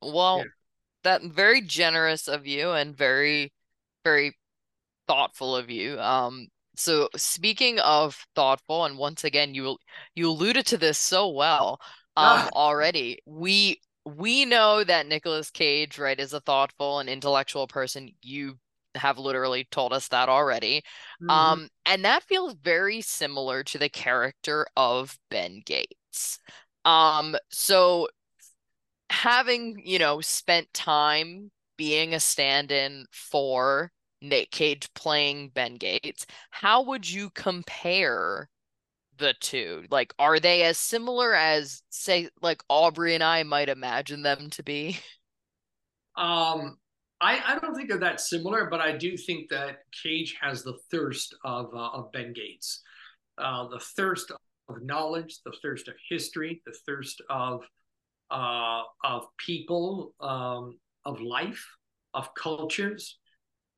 [0.02, 0.44] Well, Yeah.
[1.04, 3.52] that very generous of you and very,
[4.04, 4.38] very
[5.08, 6.00] thoughtful of you.
[6.00, 9.78] Um, so speaking of thoughtful, and once again, you
[10.14, 11.80] you alluded to this so well,
[12.16, 12.50] um, Ah.
[12.54, 13.18] already.
[13.26, 18.10] We we know that Nicolas Cage, right, is a thoughtful and intellectual person.
[18.22, 18.58] You
[18.96, 20.82] have literally told us that already.
[21.20, 21.28] Mhm.
[21.28, 25.62] Um, and that feels very similar to the character of Ben
[26.84, 28.08] Um, so
[29.10, 33.92] having, you know, spent time being a stand-in for
[34.22, 38.48] Nick Cage playing Ben Gates, how would you compare
[39.18, 39.84] the two?
[39.90, 44.62] Like, are they as similar as, say, like Aubrey and I might imagine them to
[44.62, 44.98] be?
[46.16, 46.76] Um,
[47.20, 50.76] I, I don't think they're that similar, but I do think that Cage has the
[50.90, 52.82] thirst of uh, of Ben Gates,
[53.38, 54.30] uh, the thirst
[54.70, 57.62] of knowledge, the thirst of history, the thirst of
[58.30, 61.64] uh, of people, um, of life,
[62.14, 63.18] of cultures.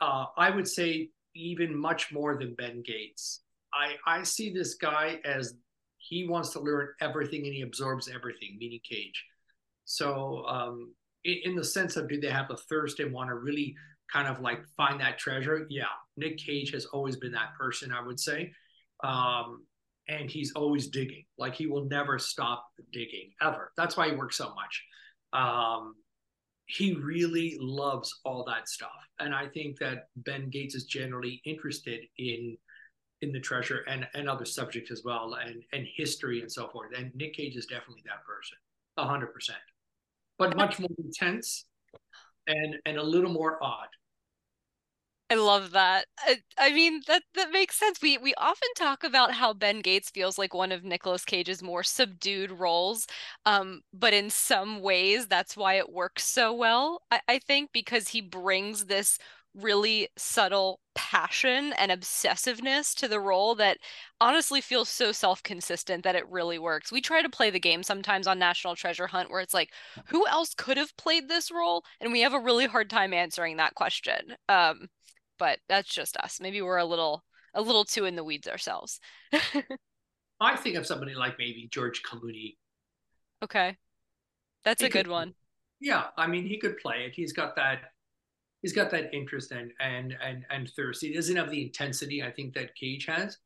[0.01, 3.43] Uh, I would say even much more than Ben Gates.
[3.73, 5.55] I I see this guy as
[5.99, 9.25] he wants to learn everything and he absorbs everything, meaning Cage.
[9.85, 10.93] So um,
[11.25, 13.75] in, in the sense of do they have the thirst and want to really
[14.13, 15.67] kind of like find that treasure?
[15.71, 15.85] Yeah,
[16.17, 18.53] Nick Cage has always been that person, I would say.
[19.05, 19.65] Um,
[20.09, 21.25] and he's always digging.
[21.39, 23.73] Like he will never stop digging ever.
[23.77, 24.85] That's why he works so much.
[25.33, 25.95] Um,
[26.67, 32.01] he really loves all that stuff, and I think that Ben Gates is generally interested
[32.19, 32.57] in
[33.21, 36.91] in the treasure and and other subjects as well, and and history and so forth.
[36.97, 38.59] And Nick Cage is definitely that person,
[38.99, 39.59] hundred percent,
[40.39, 41.67] but much more intense
[42.47, 43.89] and and a little more odd.
[45.33, 46.07] I love that.
[46.19, 48.03] I, I mean that that makes sense.
[48.03, 51.83] We we often talk about how Ben Gates feels like one of Nicolas Cage's more
[51.83, 53.07] subdued roles,
[53.47, 57.03] um, but in some ways that's why it works so well.
[57.11, 59.19] I, I think because he brings this
[59.55, 63.79] really subtle passion and obsessiveness to the role that
[64.21, 66.91] honestly feels so self-consistent that it really works.
[66.91, 69.71] We try to play the game sometimes on National Treasure Hunt where it's like,
[70.07, 71.85] who else could have played this role?
[72.01, 74.37] And we have a really hard time answering that question.
[74.49, 74.89] Um,
[75.43, 76.39] but that's just us.
[76.41, 79.01] Maybe we're a little a little too in the weeds ourselves.
[80.41, 82.55] I think of somebody like maybe George Clooney.
[83.43, 83.77] Okay.
[84.65, 85.35] That's He a could- good one.
[85.81, 87.13] Yeah, I mean he could play it.
[87.13, 87.81] He's got that
[88.61, 91.01] he's got that interest and and and and thirst.
[91.03, 93.39] He doesn't have the intensity I think that Cage has,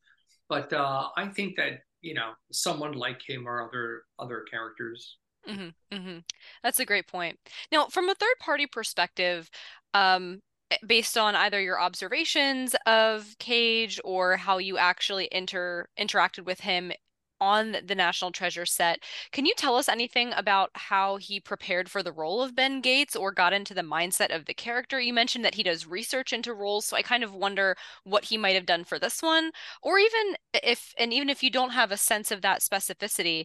[0.50, 5.16] but uh, I think that you know someone like him or other other characters.
[5.46, 6.18] hmm hmm
[6.62, 7.38] That's a great point.
[7.72, 9.48] Now, from a third party perspective,
[9.94, 16.44] um, Eh, based on either your observations of Cage or how you actually inter interacted
[16.44, 16.92] with him
[17.38, 19.00] on the National Treasure set,
[19.30, 23.14] can you tell us anything about how he prepared for the role of Ben Gates
[23.14, 24.98] or got into the mindset of the character?
[24.98, 28.38] You mentioned that he does research into roles, so I kind of wonder what he
[28.38, 29.50] might have done for this one,
[29.82, 33.44] or even if, and even if you don't have a sense of that specificity,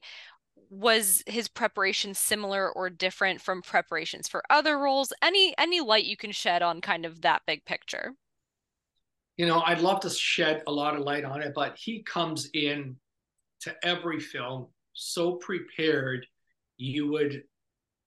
[0.69, 5.11] was his preparation similar or different from preparations for other roles?
[5.21, 8.13] Any any light you can shed on kind of that big picture?
[9.37, 12.49] You know, I'd love to shed a lot of light on it, but he comes
[12.53, 12.95] in
[13.61, 16.25] to every film so prepared
[16.77, 17.43] you would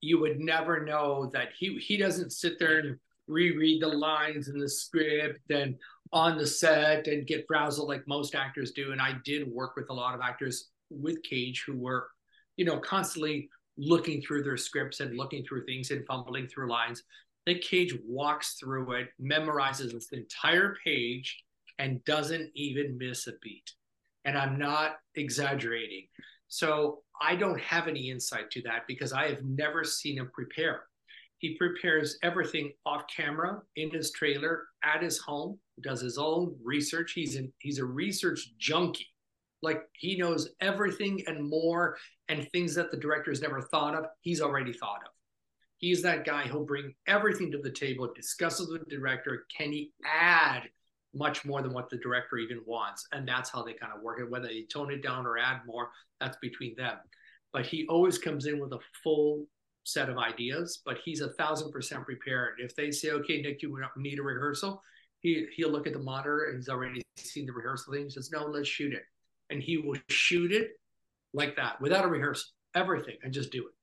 [0.00, 4.58] you would never know that he he doesn't sit there and reread the lines in
[4.58, 5.76] the script and
[6.12, 9.88] on the set and get frazzled like most actors do and i did work with
[9.88, 12.08] a lot of actors with cage who were
[12.56, 17.02] you know constantly looking through their scripts and looking through things and fumbling through lines
[17.46, 21.44] Nick Cage walks through it, memorizes this entire page,
[21.78, 23.70] and doesn't even miss a beat.
[24.24, 26.06] And I'm not exaggerating.
[26.48, 30.84] So I don't have any insight to that because I have never seen him prepare.
[31.38, 37.12] He prepares everything off camera in his trailer at his home, does his own research.
[37.12, 39.08] He's in, he's a research junkie.
[39.64, 41.96] Like he knows everything and more
[42.28, 45.10] and things that the director has never thought of, he's already thought of.
[45.78, 49.46] He's that guy who'll bring everything to the table, discusses with the director.
[49.54, 50.62] Can he add
[51.14, 53.06] much more than what the director even wants?
[53.12, 54.30] And that's how they kind of work it.
[54.30, 55.88] Whether they tone it down or add more,
[56.20, 56.96] that's between them.
[57.52, 59.46] But he always comes in with a full
[59.84, 62.54] set of ideas, but he's a thousand percent prepared.
[62.58, 64.82] If they say, okay, Nick, you need a rehearsal,
[65.20, 68.04] he, he'll look at the monitor and he's already seen the rehearsal thing.
[68.04, 69.02] He says, no, let's shoot it.
[69.50, 70.70] And he will shoot it
[71.32, 73.74] like that without a rehearsal, everything, and just do it.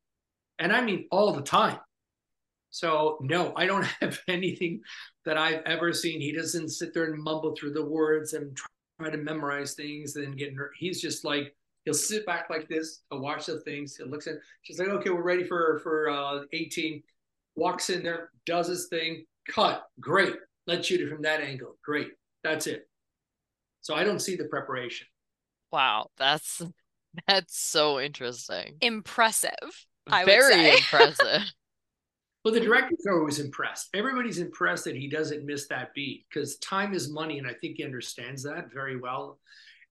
[0.60, 1.80] And I mean all the time.
[2.71, 4.82] So no, I don't have anything
[5.26, 6.19] that I've ever seen.
[6.19, 10.38] He doesn't sit there and mumble through the words and try to memorize things and
[10.38, 10.54] get.
[10.78, 13.02] He's just like he'll sit back like this.
[13.10, 13.95] He'll watch the things.
[13.95, 14.36] He looks at.
[14.63, 17.04] She's like, okay, we're ready for for uh, 18.
[17.56, 19.26] Walks in there, does his thing.
[19.47, 19.84] Cut.
[20.00, 20.36] Great.
[20.67, 21.76] Let's shoot it from that angle.
[21.84, 22.12] Great.
[22.43, 22.88] That's it.
[23.82, 25.08] So I don't see the preparation.
[25.72, 26.62] Wow, that's
[27.28, 28.78] that's so interesting.
[28.82, 29.52] Impressive.
[30.08, 31.44] I Very impressive.
[32.44, 33.90] Well, the director's always impressed.
[33.94, 37.78] Everybody's impressed that he doesn't miss that beat because time is money, and I think
[37.78, 39.40] he understands that very well.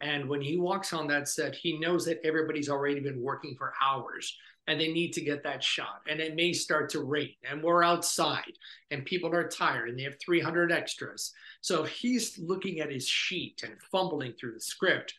[0.00, 3.74] And when he walks on that set, he knows that everybody's already been working for
[3.80, 4.34] hours
[4.66, 6.00] and they need to get that shot.
[6.08, 8.52] And it may start to rain, and we're outside,
[8.90, 11.32] and people are tired, and they have 300 extras.
[11.60, 15.14] So if he's looking at his sheet and fumbling through the script,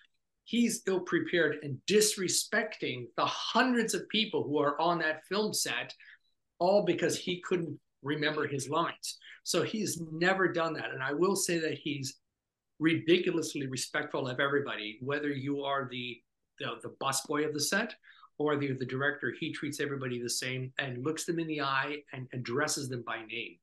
[0.52, 5.94] he's ill prepared and disrespecting the hundreds of people who are on that film set
[6.60, 9.18] all because he couldn't remember his lines.
[9.46, 10.92] So he's never done that.
[10.92, 12.16] And I will say that he's
[12.80, 16.22] ridiculously respectful of everybody, whether you are the
[16.60, 17.96] the, the busboy of the set
[18.38, 22.04] or the, the director, he treats everybody the same and looks them in the eye
[22.14, 23.56] and addresses them by name.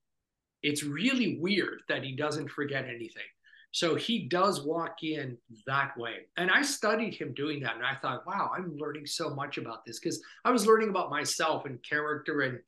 [0.63, 3.31] It's really weird that he doesn't forget anything.
[3.73, 6.27] So he does walk in that way.
[6.37, 7.77] And I studied him doing that.
[7.77, 11.11] And I thought, wow, I'm learning so much about this because I was learning about
[11.11, 12.59] myself and character and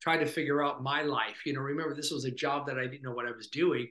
[0.00, 1.44] trying to figure out my life.
[1.44, 3.88] You know, remember, this was a job that I didn't know what I was doing.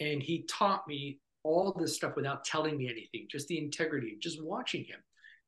[0.00, 4.42] And he taught me all this stuff without telling me anything, just the integrity, just
[4.42, 4.98] watching him.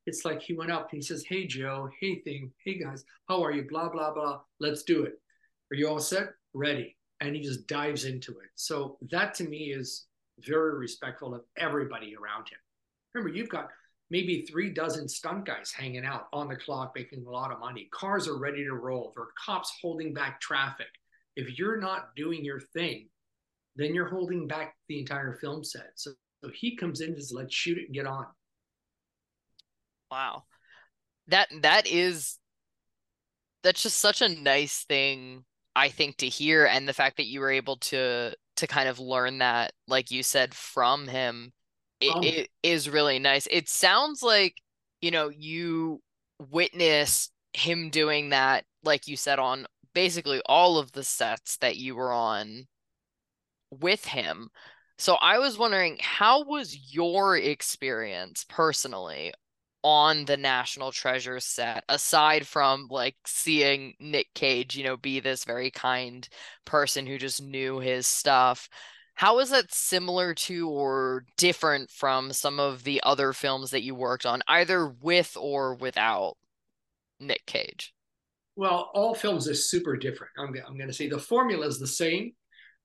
[0.07, 3.43] It's like he went up and he says, Hey, Joe, hey, thing, hey, guys, how
[3.43, 3.67] are you?
[3.69, 4.41] Blah, blah, blah.
[4.61, 5.15] Let's do it.
[5.73, 6.29] Are you all set?
[6.53, 6.97] Ready.
[7.21, 8.51] And he just dives into it.
[8.55, 10.07] So that to me is
[10.39, 12.59] very respectful of everybody around him.
[13.15, 13.69] Remember, you've got
[14.11, 17.89] maybe three dozen stunt guys hanging out on the clock making a lot of money.
[17.93, 19.13] Cars are ready to roll.
[19.15, 20.89] There are cops holding back traffic.
[21.37, 23.09] If you're not doing your thing,
[23.77, 25.91] then you're holding back the entire film set.
[25.97, 28.27] So, so he comes in and says, let's shoot it and get on.
[30.11, 30.45] Wow.
[31.29, 32.39] That that is
[33.63, 35.45] that's just such a nice thing
[35.75, 38.99] I think to hear and the fact that you were able to to kind of
[38.99, 41.53] learn that like you said from him
[42.01, 43.47] it, um, it is really nice.
[43.51, 44.61] It sounds like,
[45.01, 46.01] you know, you
[46.51, 51.95] witnessed him doing that, like you said, on basically all of the sets that you
[51.95, 52.67] were on
[53.71, 54.49] with him.
[54.99, 59.33] So I was wondering, how was your experience personally
[59.85, 65.45] on the National Treasure set, aside from like seeing Nick Cage, you know, be this
[65.45, 66.27] very kind
[66.65, 68.69] person who just knew his stuff?
[69.15, 73.95] How is that similar to or different from some of the other films that you
[73.95, 76.37] worked on, either with or without
[77.21, 77.95] Nick Cage?
[78.57, 80.33] Well, all films are super different.
[80.39, 82.33] I'm, I'm going to say the formula is the same.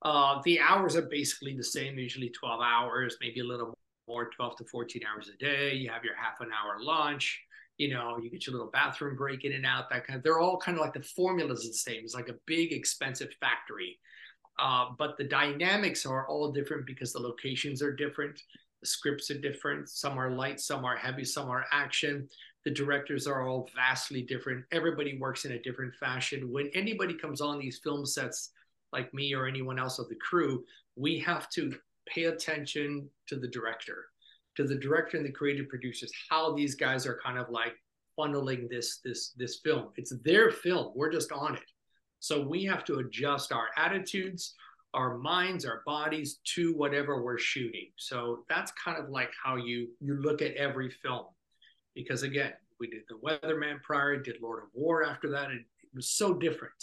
[0.01, 3.77] Uh, the hours are basically the same, usually 12 hours, maybe a little
[4.09, 5.73] more, 12 to 14 hours a day.
[5.73, 7.41] You have your half an hour lunch.
[7.77, 9.89] You know, you get your little bathroom break in and out.
[9.89, 10.23] That kind of.
[10.23, 12.03] They're all kind of like the formulas the same.
[12.03, 13.99] It's like a big, expensive factory
[14.59, 18.41] uh, but the dynamics are all different because the locations are different,
[18.81, 19.89] the scripts are different.
[19.89, 22.27] Some are light, some are heavy, some are action.
[22.65, 24.65] The directors are all vastly different.
[24.71, 26.51] Everybody works in a different fashion.
[26.51, 28.51] When anybody comes on these film sets,
[28.91, 30.65] like me or anyone else of the crew,
[30.97, 31.73] we have to
[32.13, 34.05] pay attention to the director,
[34.57, 37.73] to the director and the creative producers, how these guys are kind of like
[38.17, 39.89] funneling this this this film.
[39.95, 40.91] It's their film.
[40.95, 41.71] We're just on it.
[42.19, 44.53] So we have to adjust our attitudes,
[44.93, 47.89] our minds, our bodies to whatever we're shooting.
[47.97, 51.25] So that's kind of like how you you look at every film.
[51.95, 55.49] Because again, we did The Weatherman prior, did Lord of War after that.
[55.51, 56.73] and it was so different.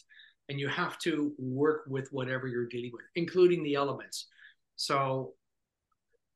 [0.48, 4.26] And you have to work with whatever you're dealing with, including the elements.
[4.76, 5.34] So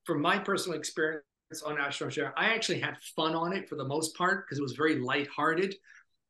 [0.05, 1.24] from my personal experience,
[1.66, 2.32] on National Treasure.
[2.36, 5.74] I actually had fun on it for the most part because it was very lighthearted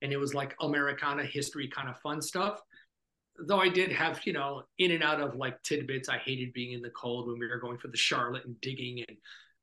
[0.02, 2.58] and it was like Americana history kind of fun stuff.
[3.46, 6.08] Though I did have, you know, in and out of like tidbits.
[6.08, 9.04] I hated being in the cold when we were going for the Charlotte and digging
[9.06, 9.16] and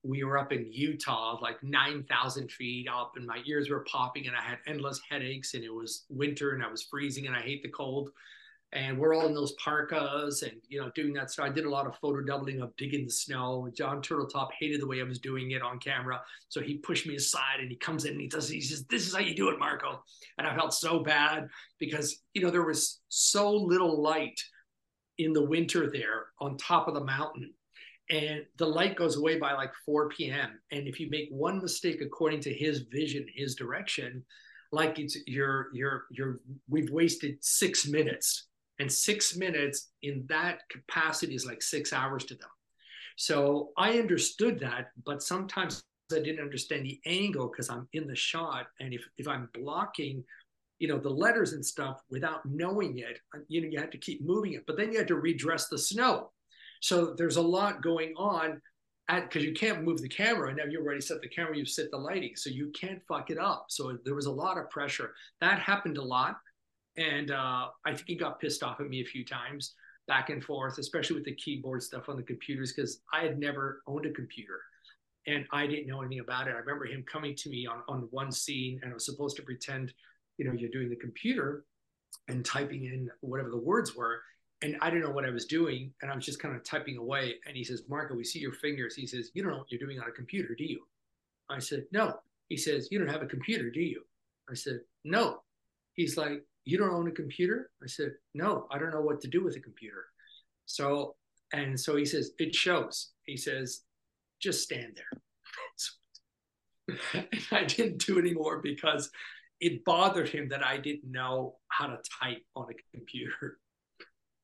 [0.04, 4.36] we were up in Utah, like 9,000 feet up, and my ears were popping, and
[4.36, 7.62] I had endless headaches, and it was winter, and I was freezing, and I hate
[7.62, 8.12] the cold.
[8.74, 11.32] And we're all in those parkas and, you know, doing that.
[11.32, 13.70] So I did a lot of photo doubling of digging the snow.
[13.74, 16.22] Jon Turteltaub hated the way I was doing it on camera.
[16.50, 19.08] So he pushed me aside and he comes in and he does, he says, This
[19.08, 20.04] is how you do it, Marco.
[20.38, 21.48] And I felt so bad
[21.80, 24.40] because, you know, there was so little light
[25.18, 27.54] in the winter there on top of the mountain
[28.10, 30.60] and the light goes away by like 4 p.m.
[30.72, 34.24] And if you make one mistake according to his vision, his direction,
[34.72, 36.40] like it's you're you're you're
[36.70, 38.47] we've wasted six minutes,
[38.80, 42.50] and six minutes in that capacity is like six hours to them.
[43.16, 48.16] So I understood that, but sometimes I didn't understand the angle because I'm in the
[48.16, 50.24] shot, and if if I'm blocking
[50.80, 53.98] you know the letters and stuff without knowing it uh, you know you have to
[53.98, 56.30] keep moving it but then you have to redress the snow
[56.82, 58.62] so there's a lot going on
[59.08, 60.50] because you can't move the camera.
[60.50, 63.30] And now you already set the camera, you've set the lighting, so you can't fuck
[63.30, 63.68] it up.
[63.70, 65.14] So there was a lot of pressure.
[65.40, 66.38] That happened a lot,
[66.98, 69.74] and uh, I think he got pissed off at me a few times,
[70.08, 73.82] back and forth, especially with the keyboard stuff on the computers, because I had never
[73.88, 74.62] owned a computer.
[75.28, 76.52] And I didn't know anything about it.
[76.52, 79.44] I remember him coming to me on, on one scene, and I was supposed to
[79.44, 79.94] pretend,
[80.38, 81.66] you know, you're doing the computer
[82.30, 84.22] and typing in whatever the words were
[84.62, 86.98] and I didn't know what I was doing, and I was just kind of typing
[86.98, 87.36] away.
[87.46, 89.80] And he says, "Marco, we see your fingers." He says, "You don't know what you're
[89.80, 90.88] doing on a computer, do you?"
[91.50, 92.20] I said, "No."
[92.50, 94.04] He says, "You don't have a computer, do you?"
[94.50, 95.44] I said, "No."
[95.94, 99.28] He's like, "You don't own a computer?" I said, "No, I don't know what to
[99.28, 100.06] do with a computer."
[100.66, 101.16] So,
[101.54, 103.84] and so he says, "It shows." He says,
[104.40, 105.22] "Just stand there."
[107.14, 109.10] and I didn't do anymore because
[109.60, 113.60] it bothered him that I didn't know how to type on a computer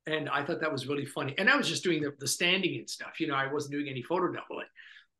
[0.05, 1.33] and I thought that was really funny.
[1.37, 3.19] And I was just doing the, the standing and stuff.
[3.19, 4.67] You know, I wasn't doing any photo doubling.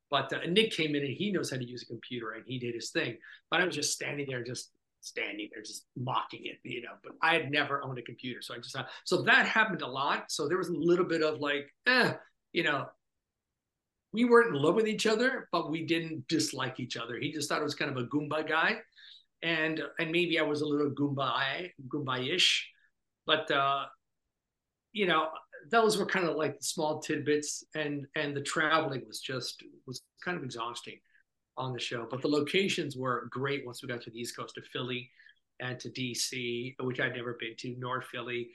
[0.09, 2.59] But uh, Nick came in and he knows how to use a computer and he
[2.59, 3.17] did his thing.
[3.49, 4.71] But I was just standing there, just
[5.03, 6.93] standing there, just mocking it, you know.
[7.03, 10.31] But I had never owned a computer, so I just so that happened a lot.
[10.31, 12.13] So there was a little bit of like, eh,
[12.53, 12.85] you know,
[14.13, 17.17] we weren't in love with each other, but we didn't dislike each other.
[17.19, 18.77] He just thought it was kind of a Goomba guy,
[19.41, 22.69] and and maybe I was a little Goomba Goomba-ish,
[23.25, 23.85] but uh,
[24.93, 25.27] you know,
[25.69, 30.01] those were kind of like the small tidbits, and and the traveling was just was
[30.23, 30.97] kind of exhausting
[31.57, 32.07] on the show.
[32.09, 35.09] But the locations were great once we got to the East Coast of Philly
[35.59, 38.49] and to DC, which I'd never been to, North Philly,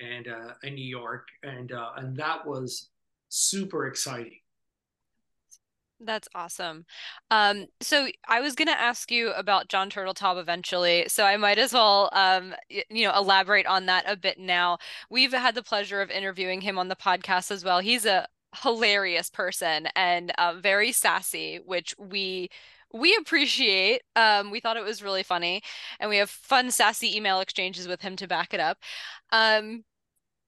[0.00, 2.90] and uh, and New York, and uh, and that was
[3.28, 4.38] super exciting.
[6.04, 6.84] That's awesome.
[7.30, 11.58] Um, so I was going to ask you about Jon Turteltaub eventually, so I might
[11.58, 14.78] as well, um, you know, elaborate on that a bit now.
[15.10, 17.78] We've had the pleasure of interviewing him on the podcast as well.
[17.78, 22.48] He's a hilarious person and uh, very sassy, which we
[22.94, 24.02] we appreciate.
[24.16, 25.62] Um, we thought it was really funny,
[25.98, 28.78] and we have fun, sassy email exchanges with him to back it up.
[29.32, 29.84] Um,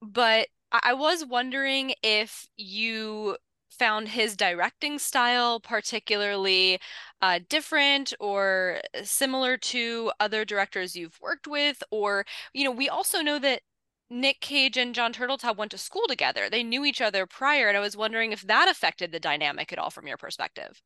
[0.03, 3.37] but I was wondering if you
[3.71, 6.79] found his directing style particularly
[7.23, 11.83] uh, different or similar to other directors you've worked with?
[11.91, 13.63] Or, you know, we also know that
[14.11, 16.49] Nick Cage and Jon Turteltaub went to school together.
[16.49, 19.79] They knew each other prior, and I was wondering if that affected the dynamic at
[19.79, 20.81] all from your perspective.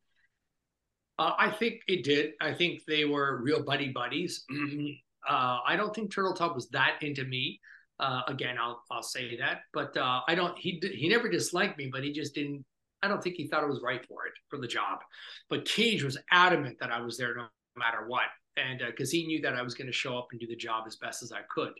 [1.19, 2.33] Uh, I think it did.
[2.41, 4.45] I think they were real buddy buddies.
[5.29, 7.61] uh, I don't think Turteltaub was that into me.
[7.99, 10.57] Uh, again, I'll I'll say that, but uh, I don't.
[10.57, 12.65] He he never disliked me, but he just didn't
[13.03, 15.01] I don't think he thought I was right for it for the job.
[15.49, 17.47] But Cage was adamant that I was there no
[17.77, 20.41] matter what, and because uh, he knew that I was going to show up and
[20.41, 21.73] do the job as best as I could,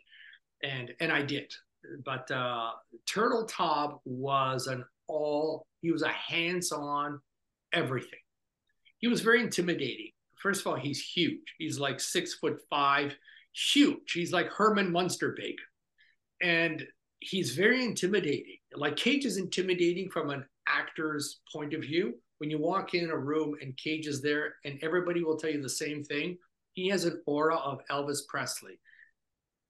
[0.63, 1.51] and and I did.
[2.03, 2.71] But uh,
[3.09, 5.65] Turteltaub was an all.
[5.81, 7.19] He was a hands-on
[7.73, 8.19] everything.
[8.97, 10.11] He was very intimidating.
[10.41, 11.41] First of all, he's huge.
[11.57, 13.15] He's like six foot five,
[13.53, 14.11] huge.
[14.13, 15.55] He's like Herman Munster big,
[16.41, 16.85] and
[17.19, 18.57] he's very intimidating.
[18.73, 22.15] Like Cage is intimidating from an actor's point of view.
[22.37, 25.61] When you walk in a room and Cage is there, and everybody will tell you
[25.61, 26.37] the same thing,
[26.73, 28.79] he has an aura of Elvis Presley.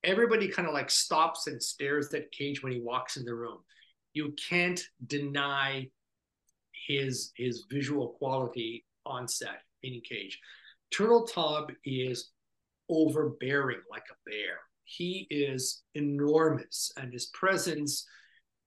[0.04, 3.60] Everybody kind of like stops and stares at Cage when he walks in the room.
[4.14, 5.90] You can't deny
[6.88, 10.40] his his visual quality on set in Cage.
[10.94, 12.32] Turteltaub is
[12.90, 14.58] overbearing like a bear.
[14.86, 18.06] He is enormous, and his presence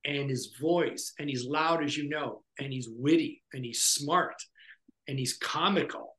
[0.05, 4.35] and his voice and he's loud as you know and he's witty and he's smart
[5.07, 6.17] and he's comical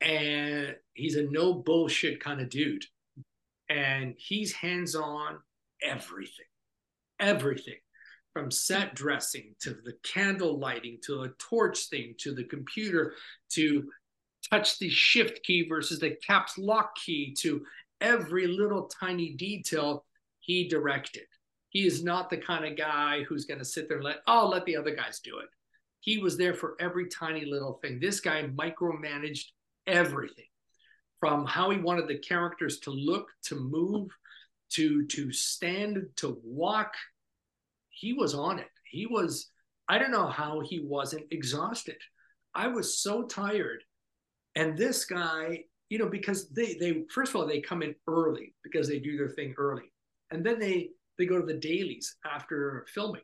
[0.00, 2.84] and he's a no bullshit kind of dude
[3.68, 5.38] and he's hands on
[5.82, 6.46] everything
[7.20, 7.78] everything
[8.32, 13.14] from set dressing to the candle lighting to a torch thing to the computer
[13.50, 13.84] to
[14.50, 17.62] touch the shift key versus the caps lock key to
[18.00, 20.04] every little tiny detail
[20.40, 21.24] he directed.
[21.70, 24.48] He is not the kind of guy who's going to sit there and let oh
[24.48, 25.48] let the other guys do it.
[26.00, 28.00] He was there for every tiny little thing.
[28.00, 29.46] This guy micromanaged
[29.86, 30.46] everything
[31.22, 34.10] from how he wanted the characters to look to move
[34.70, 36.94] to to stand to walk.
[37.90, 38.66] He was on it.
[38.90, 39.48] He was
[39.88, 41.98] i don't know how he wasn't exhausted.
[42.56, 43.84] I was so tired.
[44.56, 45.60] And this guy
[45.90, 49.16] you know because they they first of all they come in early because they do
[49.16, 49.92] their thing early.
[50.32, 53.22] And then they they go to the dailies after filming.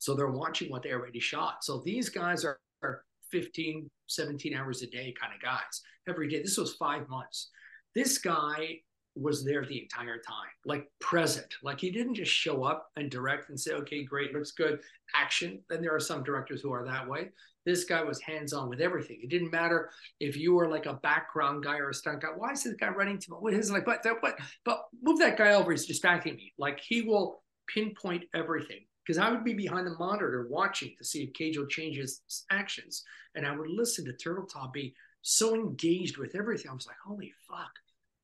[0.00, 1.62] So they're watching what they already shot.
[1.62, 6.42] So these guys are, are 15 17 hours a day kind of guys every day
[6.42, 7.50] this was five months
[7.94, 8.80] this guy
[9.14, 11.54] was there the entire time, like present.
[11.62, 14.80] Like he didn't just show up and direct and say, okay, great, looks good,
[15.14, 15.60] action.
[15.68, 17.28] Then there are some directors who are that way.
[17.66, 19.20] This guy was hands on with everything.
[19.22, 22.28] It didn't matter if you were like a background guy or a stunt guy.
[22.34, 25.52] Why is this guy running to what is like, but, but, but move that guy
[25.52, 25.70] over.
[25.70, 26.52] He's distracting me.
[26.58, 31.24] Like he will pinpoint everything because I would be behind the monitor watching to see
[31.24, 33.04] if Cage will change his actions.
[33.34, 36.70] And I would listen to Turteltaub be so engaged with everything.
[36.70, 37.72] I was like, holy fuck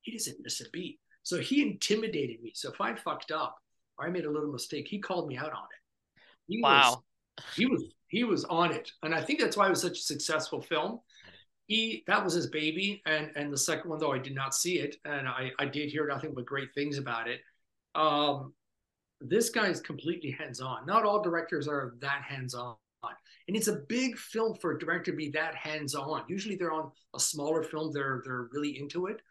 [0.01, 0.99] he doesn't miss a beat.
[1.23, 2.51] So he intimidated me.
[2.55, 3.57] So if I fucked up
[3.97, 6.21] or I made a little mistake, he called me out on it.
[6.47, 7.03] He wow.
[7.37, 8.91] Was, he was he was on it.
[9.03, 10.99] And I think that's why it was such a successful film.
[11.67, 13.01] He that was his baby.
[13.05, 14.95] And and the second one, though, I did not see it.
[15.05, 17.41] And I, I did hear nothing but great things about it.
[17.93, 18.53] Um,
[19.21, 20.85] this guy is completely hands-on.
[20.85, 22.75] Not all directors are that hands-on.
[23.49, 26.21] And it's a big film for a director to be that hands-on.
[26.29, 29.23] Usually they're on a smaller film, they're they're really into it.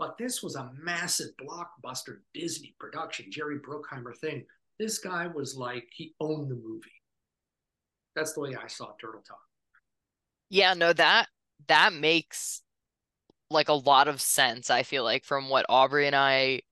[0.00, 4.46] But this was a massive blockbuster Disney production, Jerry Bruckheimer thing.
[4.80, 6.90] This guy was like, he owned the movie.
[8.16, 9.38] That's the way I saw Turteltaub.
[10.50, 11.28] Yeah, no, that
[11.68, 12.62] that makes
[13.48, 16.62] like a lot of sense, I feel like, from what Aubrey and I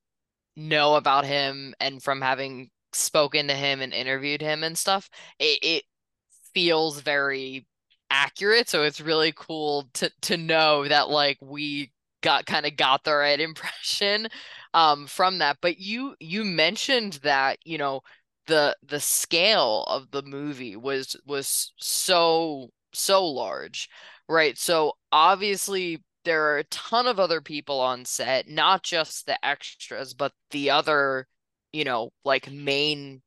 [0.57, 5.09] know about him and from having spoken to him and interviewed him and stuff.
[5.39, 5.83] It, it
[6.53, 7.65] feels very
[8.09, 8.69] accurate.
[8.69, 11.91] So it's really cool to to know that like we
[12.21, 14.27] got kind of got the right impression
[14.73, 18.01] um from that but you you mentioned that you know
[18.47, 23.89] the the scale of the movie was was so so large
[24.29, 29.45] right so obviously there are a ton of other people on set not just the
[29.45, 31.27] extras but the other
[31.71, 33.21] you know like main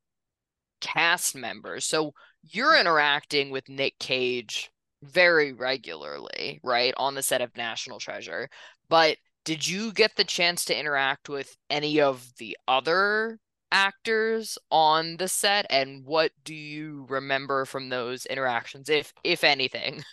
[0.81, 2.13] cast members so
[2.51, 4.71] you're interacting with Nick Cage
[5.03, 8.49] very regularly, right, on the set of National Treasure.
[8.89, 13.39] But did you get the chance to interact with any of the other
[13.71, 20.03] actors on the set and what do you remember from those interactions if if anything?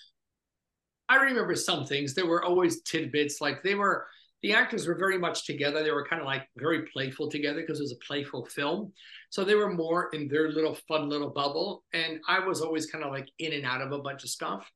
[1.08, 2.14] I remember some things.
[2.14, 4.06] There were always tidbits like they were
[4.42, 5.82] the actors were very much together.
[5.82, 8.92] They were kind of like very playful together because it was a playful film.
[9.30, 11.84] So they were more in their little fun little bubble.
[11.92, 14.68] And I was always kind of like in and out of a bunch of stuff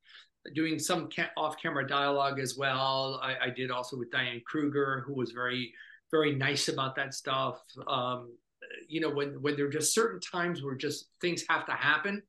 [0.55, 3.21] doing some ca- off-camera dialogue as well.
[3.23, 5.73] I, I, did also with Diane Kruger, who was very,
[6.13, 7.61] very nice about that stuff.
[7.89, 8.33] Um,
[8.89, 12.23] you know, when when there are just certain times where just things have to happen,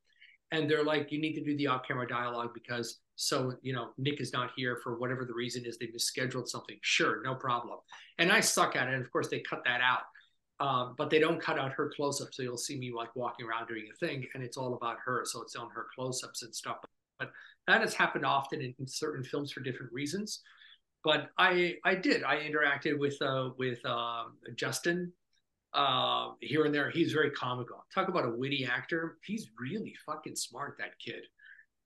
[0.52, 4.22] and they're like, you need to do the off-camera dialogue because so you know Nick
[4.22, 5.78] is not here for whatever the reason is.
[5.78, 6.78] They misscheduled something.
[6.82, 7.80] Sure, no problem.
[8.20, 8.94] And I suck at it.
[8.94, 10.04] And of course, they cut that out.
[10.60, 13.68] Um, but they don't cut out her close-up, so you'll see me like walking around
[13.68, 15.22] doing a thing, and it's all about her.
[15.26, 16.78] So it's on her close-ups and stuff.
[17.20, 17.30] But
[17.68, 20.42] that has happened often in, in certain films for different reasons.
[21.04, 24.24] But I I did I interacted with uh, with uh,
[24.56, 25.12] Justin
[25.74, 26.90] uh, here and there.
[26.90, 27.86] He's very comical.
[27.94, 29.18] Talk about a witty actor.
[29.24, 30.78] He's really fucking smart.
[30.80, 31.24] That kid.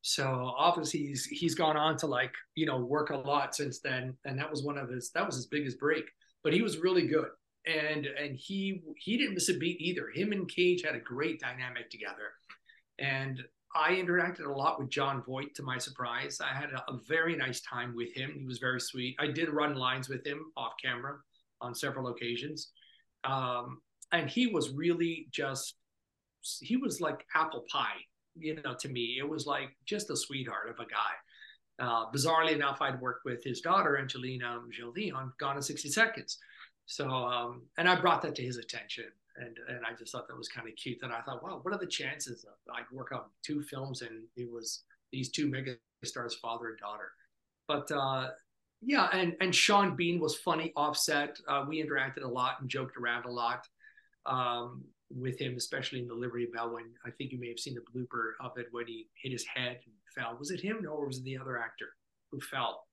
[0.02, 4.16] So obviously he's he's gone on to like you know work a lot since then,
[4.26, 6.06] and that was one of his that was his biggest break.
[6.43, 7.30] But he was really good,
[7.68, 10.10] and and he he didn't miss a beat either.
[10.14, 12.34] Him and Cage had a great dynamic together,
[12.97, 13.43] and
[13.74, 16.41] I interacted a lot with Jon Voight to my surprise.
[16.41, 18.36] I had a, a, very nice time with him.
[18.38, 19.16] He was very sweet.
[19.20, 21.16] I did run lines with him off camera
[21.62, 22.72] on several occasions.
[23.24, 23.82] Um,
[24.12, 25.76] and he was really just,
[26.60, 27.95] he was like apple pie,
[28.36, 29.18] you know, to me.
[29.20, 31.86] It was like just a sweetheart of a guy.
[31.86, 36.38] Uh, bizarrely enough, I'd worked with his daughter, Angelina Jolie, on Gone in 60 Seconds.
[36.86, 39.06] So, um, and I brought that to his attention
[39.38, 41.00] and and I just thought that was kind of cute.
[41.02, 44.24] And I thought, wow, what are the chances of I'd work on two films and
[44.36, 47.12] it was these two mega stars, father and daughter.
[47.68, 48.30] But uh,
[48.82, 51.38] yeah, and and Sean Bean was funny offset.
[51.48, 53.68] Uh, we interacted a lot and joked around a lot
[54.26, 54.84] um,
[55.16, 57.99] with him, especially in the Liberty Bell when I think you may have seen the
[57.99, 60.38] blooper of it when he hit his head and fell.
[60.38, 60.80] Was it him?
[60.82, 61.89] No, or was it the other actor
[62.32, 62.86] who fell?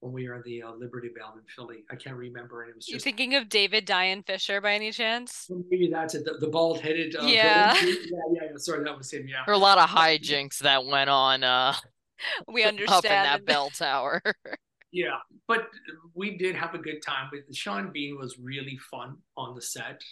[0.00, 1.84] when we were in the uh, Liberty Bell in Philly.
[1.90, 2.94] I can't remember, and it was just.
[2.94, 5.46] You thinking of David Dayan Fisher by any chance?
[5.70, 6.24] Maybe that's it.
[6.24, 7.14] The, the bald headed.
[7.14, 7.74] Uh, yeah.
[7.74, 7.82] yeah.
[7.84, 7.94] Yeah.
[8.32, 8.56] Yeah.
[8.56, 9.28] Sorry, that was him.
[9.28, 9.42] Yeah.
[9.46, 11.44] There were a lot of hijinks that went on.
[11.44, 11.74] Uh,
[12.48, 14.22] we understand up in that bell tower.
[14.92, 15.68] yeah, but
[16.14, 17.28] we did have a good time.
[17.30, 20.02] With Sean Bean was really fun on the set.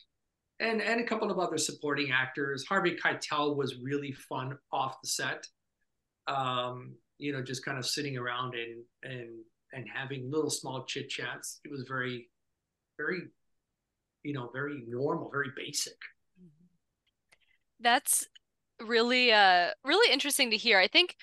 [0.60, 2.64] And, and a couple of other supporting actors.
[2.68, 5.46] Harvey Keitel was really fun off the set.
[6.26, 9.28] Um, you know, just kind of sitting around and and
[9.72, 11.60] and having little small chit chats.
[11.64, 12.28] It was very,
[12.96, 13.22] very,
[14.22, 15.96] you know, very normal, very basic.
[17.80, 18.26] That's
[18.80, 20.78] really uh really interesting to hear.
[20.78, 21.16] I think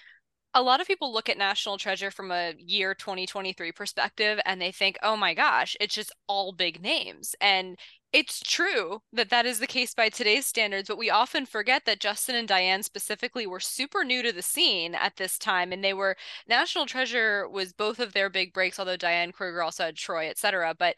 [0.53, 4.71] a lot of people look at National Treasure from a year 2023 perspective and they
[4.71, 7.35] think, oh my gosh, it's just all big names.
[7.41, 7.77] And
[8.15, 11.99] it's true that that is the case by today's standards, but we often forget that
[11.99, 15.73] Justin and Diane specifically were super new to the scene at this time.
[15.73, 16.15] And they were
[16.47, 20.73] National Treasure was both of their big breaks, although Diane Kruger also had Troy, etc.
[20.79, 20.95] But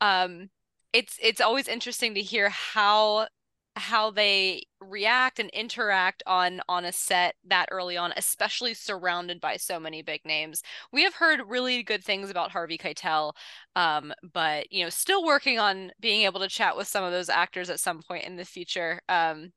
[0.00, 0.50] um,
[0.92, 3.28] it's it's always interesting to hear how
[3.76, 9.56] how they react and interact on on a set that early on especially surrounded by
[9.56, 10.62] so many big names.
[10.92, 13.32] We have heard really good things about harvey keitel
[13.76, 17.28] um, but you know still working on being able to chat with some of those
[17.28, 19.52] actors at some point in the future um,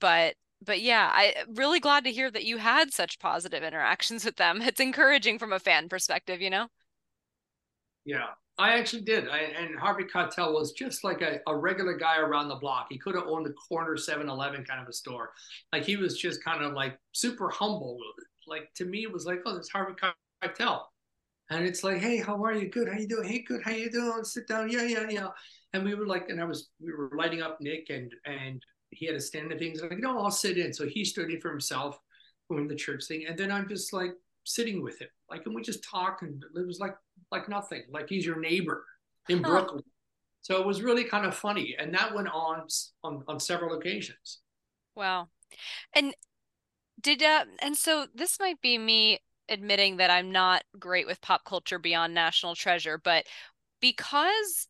[0.00, 0.34] but
[0.64, 4.60] but yeah i really glad to hear that you had such positive interactions with them.
[4.66, 6.68] It's encouraging from a fan perspective you know
[8.06, 8.28] yeah
[8.58, 9.28] I actually did.
[9.28, 12.86] I, and Harvey Keitel was just like a, a regular guy around the block.
[12.88, 15.32] He could have owned a corner 7 Eleven kind of a store.
[15.72, 17.98] Like he was just kind of like super humble.
[18.46, 19.94] Like to me, it was like, oh, there's Harvey
[20.42, 20.80] Keitel.
[21.50, 22.70] And it's like, hey, how are you?
[22.70, 22.88] Good.
[22.88, 23.28] How you doing?
[23.28, 23.60] Hey, good.
[23.62, 24.24] How you doing?
[24.24, 24.70] Sit down.
[24.70, 25.28] Yeah, yeah, yeah.
[25.74, 29.04] And we were like, and I was, we were lighting up Nick and, and he
[29.06, 29.82] had a stand of things.
[29.82, 30.72] Like, no, I'll sit in.
[30.72, 31.98] So he stood in for himself
[32.50, 33.26] doing the church thing.
[33.28, 34.12] And then I'm just like
[34.46, 35.08] sitting with him.
[35.28, 36.94] Like, and we just talk, and it was like
[37.30, 38.84] like nothing, like he's your neighbor
[39.28, 39.42] in.
[39.42, 39.82] Brooklyn.
[40.40, 42.66] So it was really kind of funny, and that went on
[43.02, 44.38] on on several occasions.
[44.94, 45.28] Wow,
[45.92, 46.14] and
[47.00, 49.18] did uh, and so this might be me
[49.48, 53.26] admitting that I'm not great with pop culture beyond National Treasure, but
[53.80, 54.68] because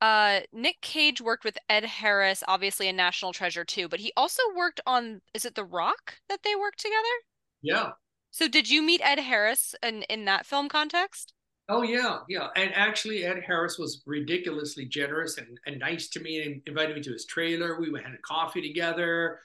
[0.00, 4.42] uh Nick Cage worked with Ed Harris, obviously in National Treasure too, but he also
[4.56, 7.16] worked on is it The Rock that they worked together?
[7.62, 7.90] Yeah.
[8.30, 11.32] So did you meet Ed Harris in in that film context?
[11.68, 12.48] Oh yeah, yeah.
[12.56, 17.02] And actually, Ed Harris was ridiculously generous and, and nice to me and invited me
[17.02, 17.78] to his trailer.
[17.80, 19.38] We had a coffee together.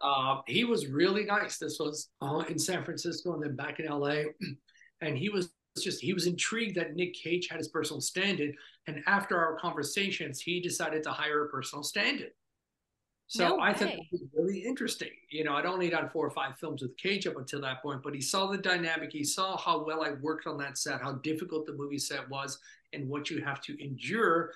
[0.00, 0.38] Wow.
[0.38, 1.58] Uh, he was really nice.
[1.58, 4.22] This was uh, in San Francisco and then back in LA.
[5.00, 5.50] And he was
[5.82, 8.54] just he was intrigued that Nick Cage had his personal stand-in.
[8.86, 12.30] And after our conversations, he decided to hire a personal stand-in.
[13.26, 15.10] So no I thought it was really interesting.
[15.30, 18.02] You know, I'd only done four or five films with Cage up until that point,
[18.02, 19.12] but he saw the dynamic.
[19.12, 22.58] He saw how well I worked on that set, how difficult the movie set was,
[22.92, 24.52] and what you have to endure.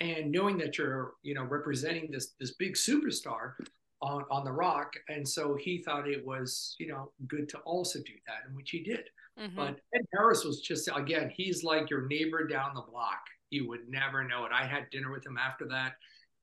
[0.00, 3.52] And knowing that you're, you know, representing this this big superstar
[4.00, 7.98] on on the Rock, and so he thought it was, you know, good to also
[7.98, 9.08] do that, and which he did.
[9.38, 9.56] Mm-hmm.
[9.56, 13.20] But Ed Harris was just again, he's like your neighbor down the block.
[13.50, 14.52] You would never know it.
[14.52, 15.94] I had dinner with him after that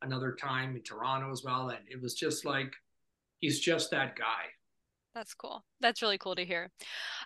[0.03, 1.69] another time in Toronto as well.
[1.69, 2.73] And it was just like,
[3.39, 4.51] he's just that guy.
[5.15, 5.63] That's cool.
[5.79, 6.71] That's really cool to hear.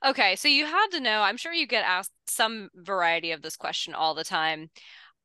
[0.05, 3.55] Okay, so you had to know, I'm sure you get asked some variety of this
[3.55, 4.69] question all the time.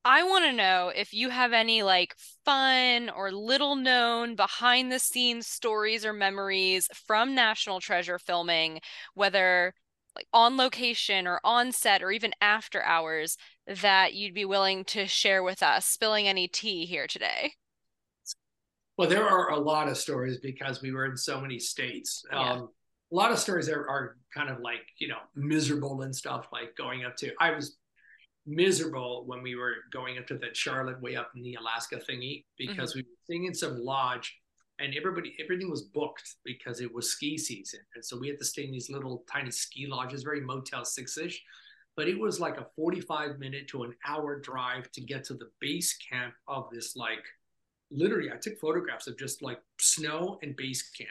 [0.05, 4.99] I want to know if you have any like fun or little known behind the
[4.99, 8.81] scenes stories or memories from National Treasure filming,
[9.15, 9.75] whether
[10.15, 13.37] like on location or on set or even after hours
[13.67, 17.53] that you'd be willing to share with us, spilling any tea here today?
[18.99, 22.25] Well, there are a lot of stories because we were in so many states.
[22.31, 22.53] Yeah.
[22.53, 22.69] Um,
[23.11, 26.77] a lot of stories are, are kind of like, you know, miserable and stuff like
[26.77, 27.77] going up to, I was
[28.47, 32.45] miserable when we were going up to that Charlotte way up in the Alaska thingy
[32.59, 32.99] because mm-hmm.
[32.99, 34.37] we were staying in some lodge
[34.83, 37.81] and everybody everything was booked because it was ski season.
[37.95, 41.43] And so we had to stay in these little tiny ski lodges very motel six-ish.
[41.95, 45.51] But it was like a 45 minute to an hour drive to get to the
[45.61, 47.25] base camp of this like
[47.91, 51.11] literally i took photographs of just like snow and base camp.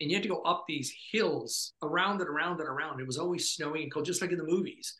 [0.00, 3.00] And you had to go up these hills around and around and around.
[3.00, 4.94] It was always snowing and cold just like in the movies.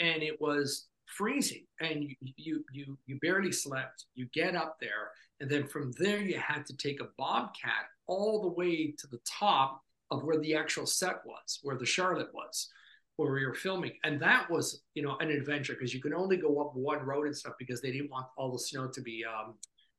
[0.00, 1.64] And it was freezing.
[1.80, 4.06] And you you you, you barely slept.
[4.14, 8.42] You get up there and then from there, you had to take a bobcat all
[8.42, 12.68] the way to the top of where the actual set was, where the Charlotte was,
[13.16, 13.92] where we were filming.
[14.04, 17.26] And that was, you know, an adventure because you can only go up one road
[17.26, 19.54] and stuff because they didn't want all the snow to be, um,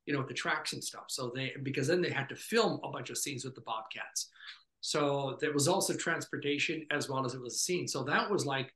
[0.05, 1.05] you know, the tracks and stuff.
[1.09, 4.29] So they, because then they had to film a bunch of scenes with the Bobcats.
[4.81, 7.87] So there was also transportation as well as it was a scene.
[7.87, 8.71] So that was like,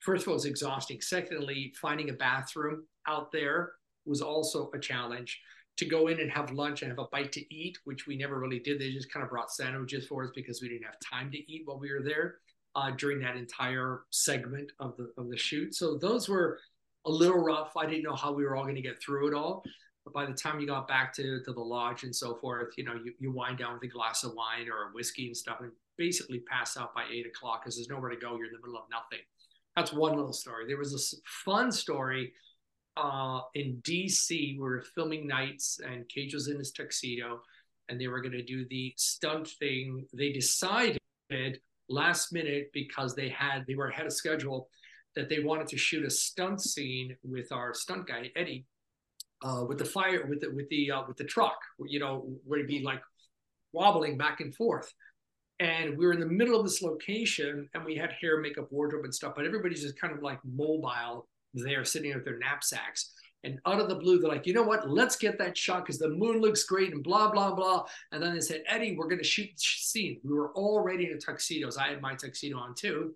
[0.00, 1.00] first of all, it was exhausting.
[1.02, 3.72] Secondly, finding a bathroom out there
[4.06, 5.38] was also a challenge
[5.78, 8.38] to go in and have lunch and have a bite to eat, which we never
[8.38, 8.80] really did.
[8.80, 11.62] They just kind of brought sandwiches for us because we didn't have time to eat
[11.64, 12.36] while we were there
[12.74, 15.74] uh, during that entire segment of the of the shoot.
[15.74, 16.58] So those were
[17.06, 17.76] a little rough.
[17.76, 19.62] I didn't know how we were all going to get through it all.
[20.04, 22.84] But by the time you got back to, to the lodge and so forth, you
[22.84, 25.58] know, you, you wind down with a glass of wine or a whiskey and stuff
[25.60, 28.36] and basically pass out by eight o'clock because there's nowhere to go.
[28.36, 29.24] You're in the middle of nothing.
[29.76, 30.66] That's one little story.
[30.66, 32.32] There was a fun story
[32.98, 34.54] uh, in DC.
[34.54, 37.40] We were filming nights, and Cage was in his tuxedo,
[37.88, 40.06] and they were going to do the stunt thing.
[40.12, 40.98] They decided
[41.88, 44.68] last minute because they had they were ahead of schedule
[45.14, 48.66] that they wanted to shoot a stunt scene with our stunt guy Eddie,
[49.42, 51.58] uh, with the fire with the with the uh, with the truck.
[51.86, 53.02] You know, where it'd be like
[53.72, 54.92] wobbling back and forth.
[55.60, 59.04] And we were in the middle of this location, and we had hair, makeup, wardrobe,
[59.04, 59.32] and stuff.
[59.34, 63.12] But everybody's just kind of like mobile there sitting with their knapsacks.
[63.44, 64.90] And out of the blue, they're like, you know what?
[64.90, 67.84] Let's get that shot because the moon looks great and blah, blah, blah.
[68.10, 70.20] And then they said, Eddie, we're going to shoot the scene.
[70.24, 71.76] We were already in tuxedos.
[71.76, 73.14] I had my tuxedo on too.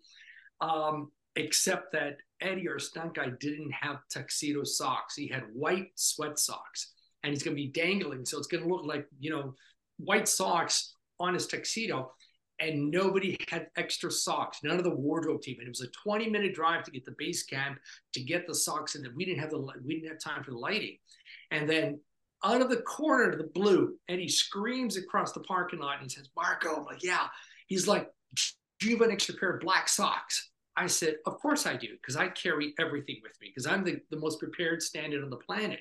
[0.60, 5.16] Um, except that Eddie, our stunt guy, didn't have tuxedo socks.
[5.16, 6.92] He had white sweat socks
[7.24, 8.24] and he's going to be dangling.
[8.24, 9.54] So it's going to look like, you know,
[9.98, 12.12] white socks on his tuxedo
[12.62, 14.60] and nobody had extra socks.
[14.62, 17.14] None of the wardrobe team, and it was a 20 minute drive to get the
[17.18, 17.78] base camp
[18.14, 20.58] to get the socks, and we didn't have the we didn't have time for the
[20.58, 20.96] lighting.
[21.50, 22.00] And then
[22.44, 26.04] out of the corner of the blue, and he screams across the parking lot and
[26.04, 27.28] he says, "Marco!" I'm like, "Yeah."
[27.66, 28.08] He's like,
[28.80, 31.88] "Do you have an extra pair of black socks?" I said, "Of course I do,
[31.92, 35.36] because I carry everything with me, because I'm the, the most prepared stand-in on the
[35.36, 35.80] planet."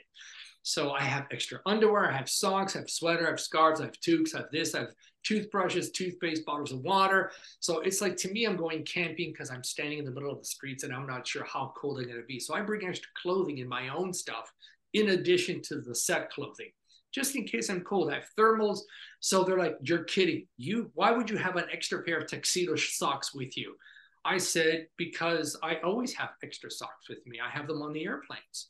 [0.64, 3.86] So I have extra underwear, I have socks, I have sweater, I have scarves, I
[3.86, 4.94] have toques, I have this, I have
[5.24, 7.32] toothbrushes, toothpaste, bottles of water.
[7.60, 10.40] So it's like to me, I'm going camping because I'm standing in the middle of
[10.40, 12.40] the streets and I'm not sure how cold they're going to be.
[12.40, 14.52] So I bring extra clothing in my own stuff
[14.94, 16.72] in addition to the set clothing,
[17.12, 18.12] just in case I'm cold.
[18.12, 18.80] I have thermals.
[19.20, 20.48] So they're like, "You're kidding?
[20.58, 20.92] You?
[20.94, 23.76] Why would you have an extra pair of tuxedo socks with you?"
[24.26, 27.40] I said, "Because I always have extra socks with me.
[27.40, 28.70] I have them on the airplanes."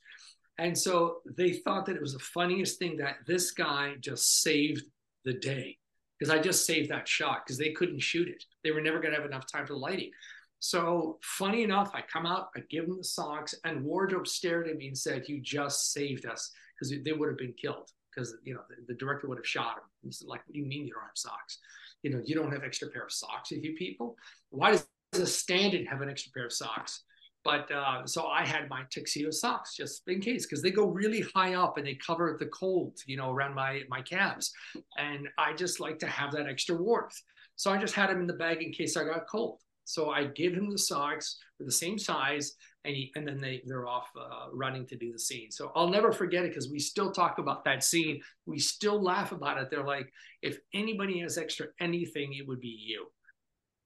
[0.58, 4.84] And so they thought that it was the funniest thing that this guy just saved
[5.26, 5.78] the day
[6.20, 8.44] because I just saved that shot because they couldn't shoot it.
[8.64, 10.12] They were never going to have enough time for the lighting.
[10.60, 14.78] So funny enough, I come out, I give them the socks, and wardrobe stared at
[14.78, 18.54] me and said, "You just saved us," because they would have been killed because you
[18.54, 19.84] know the, the, director would have shot him.
[20.04, 21.58] He's like, "What do you mean you don't have socks?
[22.04, 24.16] You know, you don't have extra pair of socks with you people?
[24.52, 27.04] Why does a stand-in have an extra pair of socks?"
[27.44, 31.26] But uh, so I had my tuxedo socks just in case because they go really
[31.34, 34.54] high up and they cover the cold, you know, around my my calves,
[34.98, 37.20] and I just like to have that extra warmth.
[37.56, 39.60] So I just had them in the bag in case I got cold.
[39.86, 42.54] So I give him the socks for the same size,
[42.86, 45.50] and he, and then they they're off uh, running to do the scene.
[45.50, 48.22] So I'll never forget it because we still talk about that scene.
[48.46, 49.70] We still laugh about it.
[49.72, 50.14] They're like,
[50.44, 53.08] if anybody has extra anything, it would be you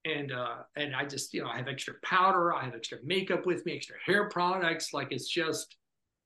[0.06, 3.46] and uh, and I just you know I have extra powder, I have extra makeup
[3.46, 4.94] with me, extra hair products.
[4.94, 5.76] Like it's just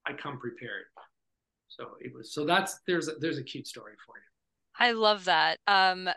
[0.06, 0.86] I come prepared.
[1.68, 4.24] So it was so that's there's a, there's a cute story for you.
[4.86, 5.60] I love that.
[5.68, 6.10] Um,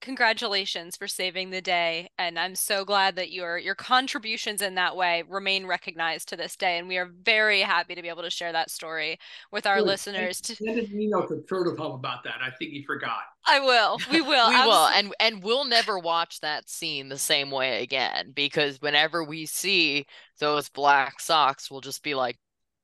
[0.00, 4.96] congratulations for saving the day and i'm so glad that your your contributions in that
[4.96, 8.30] way remain recognized to this day and we are very happy to be able to
[8.30, 9.18] share that story
[9.52, 12.36] with our listeners to send an email to protocol about that.
[12.42, 13.20] I think he forgot.
[13.46, 17.50] I will we will we will and and we'll never watch that scene the same
[17.50, 20.06] way again because whenever we see
[20.38, 22.38] those black socks we'll just be like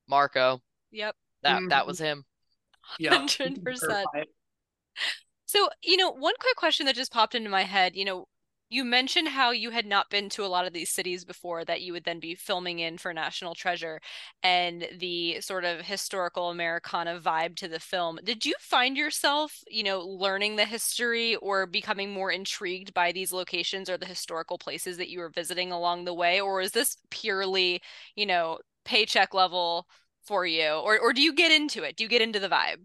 [0.08, 0.60] marco
[0.90, 1.14] yep.
[1.42, 1.68] that mm-hmm.
[1.68, 2.24] that was him.
[3.00, 4.04] Yeah 100%
[5.46, 8.26] so, you know, one quick question that just popped into my head, you know,
[8.68, 11.82] you mentioned how you had not been to a lot of these cities before that
[11.82, 14.00] you would then be filming in for National Treasure
[14.42, 18.18] and the sort of historical Americana vibe to the film.
[18.24, 23.32] Did you find yourself, you know, learning the history or becoming more intrigued by these
[23.32, 26.40] locations or the historical places that you were visiting along the way?
[26.40, 27.80] Or is this purely,
[28.16, 29.86] you know, paycheck level
[30.24, 30.66] for you?
[30.70, 31.96] Or, or do you get into it?
[31.96, 32.78] Do you get into the vibe?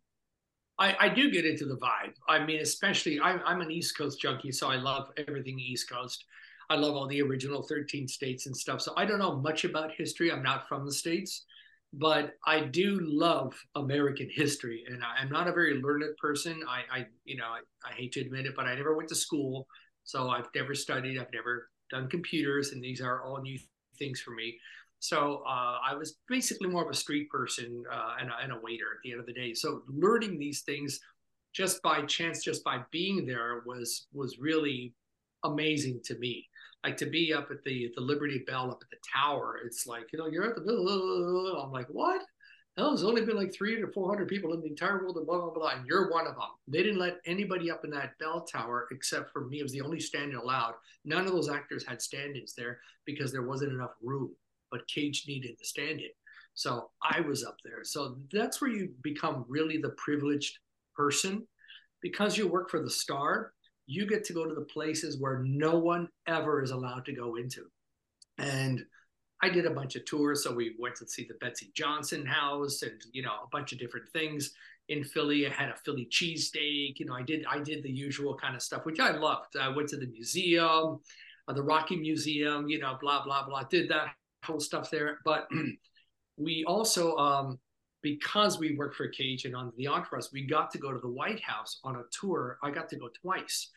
[0.81, 2.15] I, I do get into the vibe.
[2.27, 6.25] I mean, especially I'm, I'm an East Coast junkie, so I love everything East Coast.
[6.71, 8.81] I love all the original 13 states and stuff.
[8.81, 10.31] So I don't know much about history.
[10.31, 11.45] I'm not from the states,
[11.93, 14.83] but I do love American history.
[14.87, 16.63] And I, am not a very learned person.
[16.67, 19.15] I, I you know, I, I, hate to admit it, but I never went to
[19.15, 19.67] school.
[20.03, 23.59] So I've never studied, I've never done computers, and these are all new
[23.99, 24.57] things for me.
[25.01, 28.59] So uh, I was basically more of a street person uh, and, a, and, a,
[28.61, 29.51] waiter at the end of the day.
[29.55, 30.99] So learning these things
[31.53, 34.93] just by chance, just by being there, was was really
[35.43, 36.47] amazing to me.
[36.83, 40.13] Like to be up at the the Liberty Bell up at the tower, it's like
[40.13, 41.61] you know you're at the.
[41.61, 42.21] I'm like what?
[42.77, 45.25] Hell, there's only been like three to four hundred people in the entire world, and
[45.25, 45.69] blah blah blah.
[45.69, 46.51] And you're one of them.
[46.67, 49.61] They didn't let anybody up in that bell tower except for me.
[49.61, 50.75] It was the only stand-in allowed.
[51.05, 54.29] None of those actors had stand-ins there because there wasn't enough room
[54.71, 56.09] but Cage needed the stand in.
[56.53, 57.83] So I was up there.
[57.83, 60.57] So that's where you become really the privileged
[60.95, 61.47] person.
[62.01, 63.53] Because you work for the star,
[63.85, 67.35] you get to go to the places where no one ever is allowed to go
[67.35, 67.65] into.
[68.37, 68.83] And
[69.43, 70.43] I did a bunch of tours.
[70.43, 73.79] So we went to see the Betsy Johnson house and, you know, a bunch of
[73.79, 74.51] different things
[74.89, 75.45] in Philly.
[75.45, 76.99] I had a Philly cheesesteak.
[76.99, 79.55] You know, I did I did the usual kind of stuff, which I loved.
[79.57, 80.99] I went to the museum,
[81.47, 83.63] uh, the Rocky Museum, you know, blah, blah, blah.
[83.63, 84.13] Did that
[84.43, 85.19] whole stuff there.
[85.25, 85.47] But
[86.37, 87.59] we also, um,
[88.01, 91.09] because we worked for Cage and on the Entourage, we got to go to the
[91.09, 92.57] White House on a tour.
[92.63, 93.69] I got to go twice,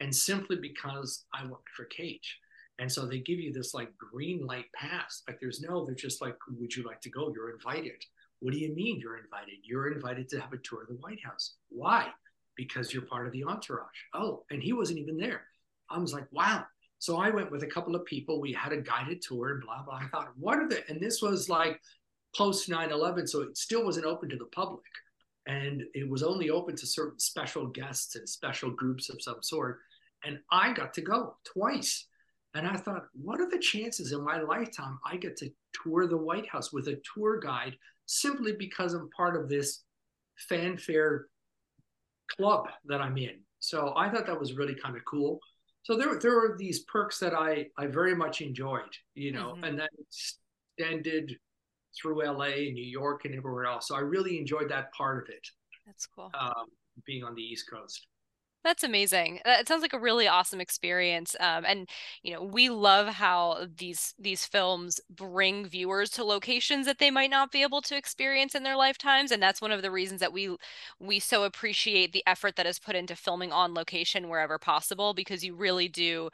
[0.00, 2.38] and simply because I worked for Cage.
[2.80, 5.22] And so they give you this like green light pass.
[5.26, 7.32] Like there's no, they're just like, would you like to go?
[7.34, 8.00] You're invited.
[8.40, 9.56] What do you mean you're invited?
[9.64, 11.54] You're invited to have a tour of the White House.
[11.70, 12.08] Why?
[12.56, 13.86] Because you're part of the entourage.
[14.14, 15.42] Oh, and he wasn't even there.
[15.90, 16.64] I was like, wow,
[16.98, 18.40] so I went with a couple of people.
[18.40, 20.00] We had a guided tour and blah, blah.
[20.02, 21.80] I thought, what are the, and this was like
[22.36, 24.84] post 9 11, so it still wasn't open to the public.
[25.46, 29.78] And it was only open to certain special guests and special groups of some sort.
[30.24, 32.06] And I got to go twice.
[32.54, 35.50] And I thought, what are the chances in my lifetime I get to
[35.82, 37.76] tour the White House with a tour guide
[38.06, 39.84] simply because I'm part of this
[40.48, 41.26] fanfare
[42.36, 43.40] club that I'm in?
[43.60, 45.40] So I thought that was really kind of cool
[45.88, 49.64] so there there were these perks that I I very much enjoyed, you know, mm-hmm.
[49.64, 51.34] and that extended
[51.98, 53.88] through LA and New York and everywhere else.
[53.88, 55.48] So I really enjoyed that part of it.
[55.86, 56.30] That's cool.
[56.38, 56.66] Um,
[57.06, 58.06] being on the East Coast.
[58.64, 59.40] That's amazing.
[59.46, 61.34] It sounds like a really awesome experience.
[61.40, 61.88] Um, and
[62.22, 67.30] you know, we love how these these films bring viewers to locations that they might
[67.30, 69.30] not be able to experience in their lifetimes.
[69.30, 70.56] And that's one of the reasons that we
[70.98, 75.44] we so appreciate the effort that is put into filming on location wherever possible, because
[75.44, 76.28] you really do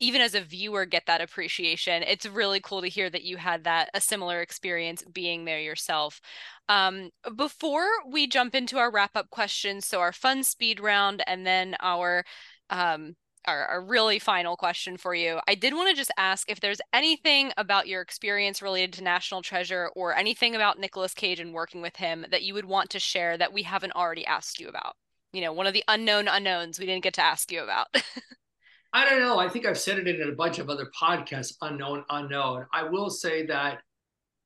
[0.00, 3.64] even as a viewer get that appreciation it's really cool to hear that you had
[3.64, 6.20] that a similar experience being there yourself.
[6.68, 11.46] Um, before we jump into our wrap up questions so our fun speed round and
[11.46, 12.24] then our
[12.70, 13.14] um,
[13.46, 16.80] our, our really final question for you i did want to just ask if there's
[16.92, 21.80] anything about your experience related to national treasure or anything about Nicolas cage and working
[21.80, 24.94] with him that you would want to share that we haven't already asked you about?
[25.32, 27.86] You know one of the unknown unknowns we didn't get to ask you about
[28.92, 29.38] I don't know.
[29.38, 32.66] I think I've said it in a bunch of other podcasts, unknown, unknown.
[32.72, 33.82] I will say that,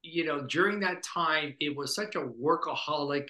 [0.02, 3.28] you know, during that time, it was such a workaholic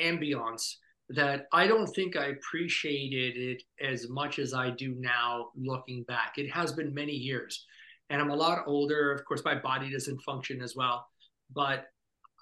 [0.00, 0.76] ambiance
[1.10, 6.34] that I don't think I appreciated it as much as I do now looking back.
[6.38, 7.66] It has been many years
[8.08, 9.12] and I'm a lot older.
[9.12, 11.06] Of course, my body doesn't function as well,
[11.54, 11.86] but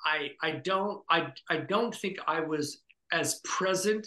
[0.05, 2.83] I, I don't, I, I don't think I was
[3.13, 4.07] as present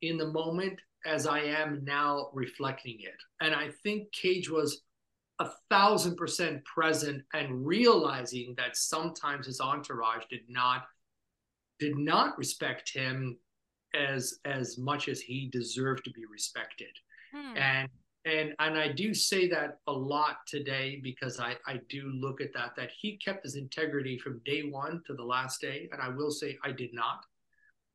[0.00, 3.20] in the moment as I am now reflecting it.
[3.40, 4.82] And I think Cage was
[5.40, 10.84] a thousand percent present and realizing that sometimes his entourage did not
[11.80, 13.36] did not respect him
[13.94, 16.96] as as much as he deserved to be respected.
[17.32, 17.56] Hmm.
[17.56, 17.88] And
[18.24, 22.52] and and I do say that a lot today because I I do look at
[22.54, 26.08] that that he kept his integrity from day one to the last day, and I
[26.08, 27.24] will say I did not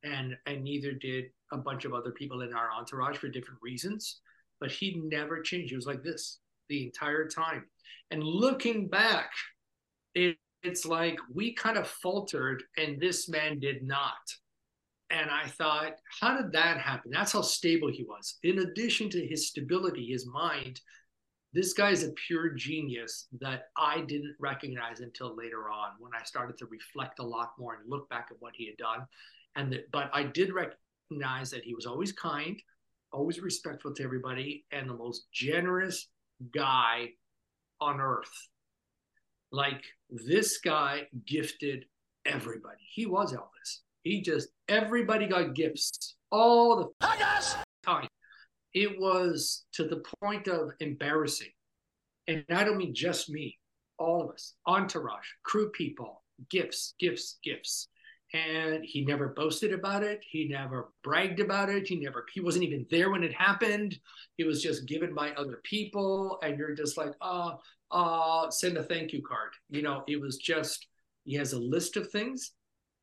[0.03, 4.21] and and neither did a bunch of other people in our entourage for different reasons.
[4.59, 5.69] But he never changed.
[5.69, 7.65] He was like this the entire time.
[8.11, 9.31] And looking back,
[10.15, 14.13] it, it's like we kind of faltered, and this man did not.
[15.11, 17.11] And I thought, how did that happen?
[17.11, 18.37] That's how stable he was.
[18.43, 20.81] In addition to his stability, his mind,
[21.51, 26.23] this guy is a pure genius that I didn't recognize until later on when I
[26.23, 29.07] started to reflect a lot more and look back at what he had done
[29.55, 30.53] and that, but I did
[31.09, 32.61] recognize that he was always kind,
[33.11, 36.07] always respectful to everybody, and the most generous
[36.53, 37.09] guy
[37.81, 38.47] on earth.
[39.51, 41.85] Like this guy gifted
[42.25, 42.83] everybody.
[42.93, 43.79] He was Elvis.
[44.03, 47.07] He just everybody got gifts all the
[47.85, 48.07] time.
[48.73, 51.49] It was to the point of embarrassing.
[52.27, 53.57] And I don't mean just me,
[53.97, 57.87] all of us, entourage, crew people, gifts, gifts, gifts.
[58.33, 60.23] And he never boasted about it.
[60.29, 61.87] He never bragged about it.
[61.87, 63.99] He never he wasn't even there when it happened.
[64.37, 67.55] He was just given by other people, and you're just like, uh,
[67.91, 69.49] uh, send a thank you card.
[69.69, 70.87] You know, it was just
[71.25, 72.51] he has a list of things.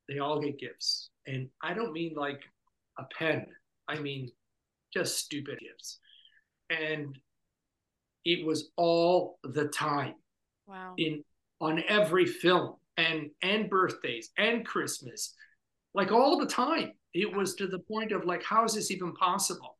[0.08, 2.42] They all get gifts, and I don't mean like
[2.98, 3.46] a pen.
[3.88, 4.30] I mean
[4.94, 5.98] just stupid gifts,
[6.70, 7.18] and
[8.24, 10.14] it was all the time.
[10.66, 10.94] Wow.
[10.98, 11.24] In
[11.60, 15.34] on every film and and birthdays and Christmas,
[15.94, 16.92] like all the time.
[17.14, 19.78] It was to the point of like, how is this even possible?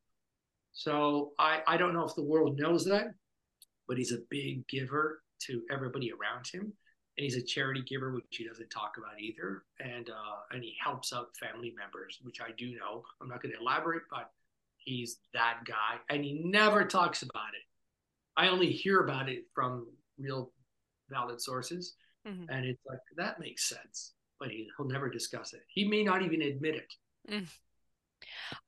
[0.73, 3.07] So I I don't know if the world knows that,
[3.87, 8.25] but he's a big giver to everybody around him, and he's a charity giver, which
[8.29, 9.63] he doesn't talk about either.
[9.79, 13.03] And uh, and he helps out family members, which I do know.
[13.21, 14.31] I'm not going to elaborate, but
[14.77, 17.63] he's that guy, and he never talks about it.
[18.35, 19.87] I only hear about it from
[20.19, 20.51] real
[21.09, 21.95] valid sources
[22.27, 22.49] Mm-hmm.
[22.49, 24.13] And it's like, that makes sense.
[24.39, 25.61] But he, will never discuss it.
[25.67, 26.93] He may not even admit it.
[27.31, 27.47] Mm.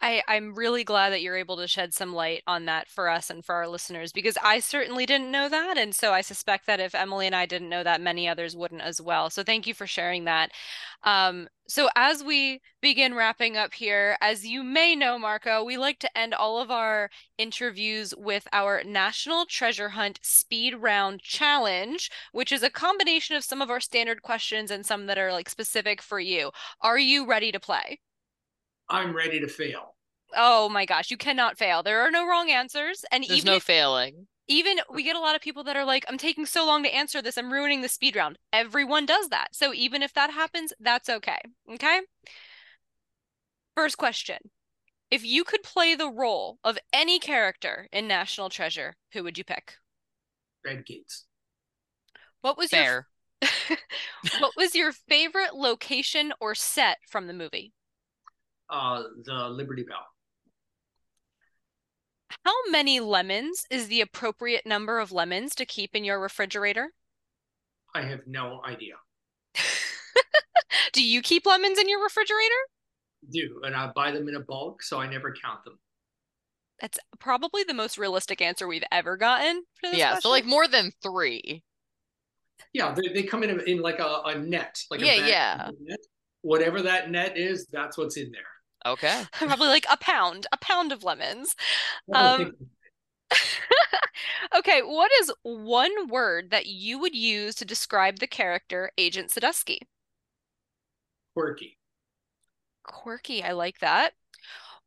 [0.01, 3.29] I, I'm really glad that you're able to shed some light on that for us
[3.29, 5.77] and for our listeners because I certainly didn't know that.
[5.77, 8.81] And so I suspect that if Emily and I didn't know that, many others wouldn't
[8.81, 9.29] as well.
[9.29, 10.51] So thank you for sharing that.
[11.03, 15.99] Um, so as we begin wrapping up here, as you may know, Marco, we like
[15.99, 22.51] to end all of our interviews with our National Treasure Hunt Speed Round Challenge, which
[22.51, 26.01] is a combination of some of our standard questions and some that are like specific
[26.01, 26.51] for you.
[26.81, 27.99] Are you ready to play?
[28.89, 29.95] I'm ready to fail.
[30.35, 31.83] Oh my gosh, you cannot fail.
[31.83, 33.03] There are no wrong answers.
[33.11, 34.27] And there's no if, failing.
[34.47, 36.93] Even we get a lot of people that are like, I'm taking so long to
[36.93, 38.37] answer this, I'm ruining the speed round.
[38.51, 39.49] Everyone does that.
[39.53, 41.39] So even if that happens, that's okay.
[41.73, 42.01] Okay.
[43.75, 44.37] First question.
[45.11, 49.43] If you could play the role of any character in National Treasure, who would you
[49.43, 49.75] pick?
[50.63, 51.25] Red Gates.
[52.41, 53.07] What was Fair.
[53.41, 53.49] your
[54.39, 57.73] What was your favorite location or set from the movie?
[58.69, 60.05] Uh, the Liberty Bell.
[62.45, 66.91] How many lemons is the appropriate number of lemons to keep in your refrigerator?
[67.93, 68.95] I have no idea.
[70.93, 72.55] Do you keep lemons in your refrigerator?
[73.29, 75.79] do, and I buy them in a bulk, so I never count them.
[76.81, 79.99] That's probably the most realistic answer we've ever gotten for this.
[79.99, 80.21] Yeah, question.
[80.21, 81.63] so like more than three.
[82.73, 85.69] Yeah, they, they come in in like a, a net, like yeah, yeah.
[85.81, 85.99] Net.
[86.41, 88.41] Whatever that net is, that's what's in there.
[88.85, 89.23] Okay.
[89.33, 91.55] Probably like a pound, a pound of lemons.
[92.13, 92.53] Um,
[94.57, 99.79] okay, what is one word that you would use to describe the character Agent Sadusky?
[101.35, 101.77] Quirky.
[102.83, 104.13] Quirky, I like that.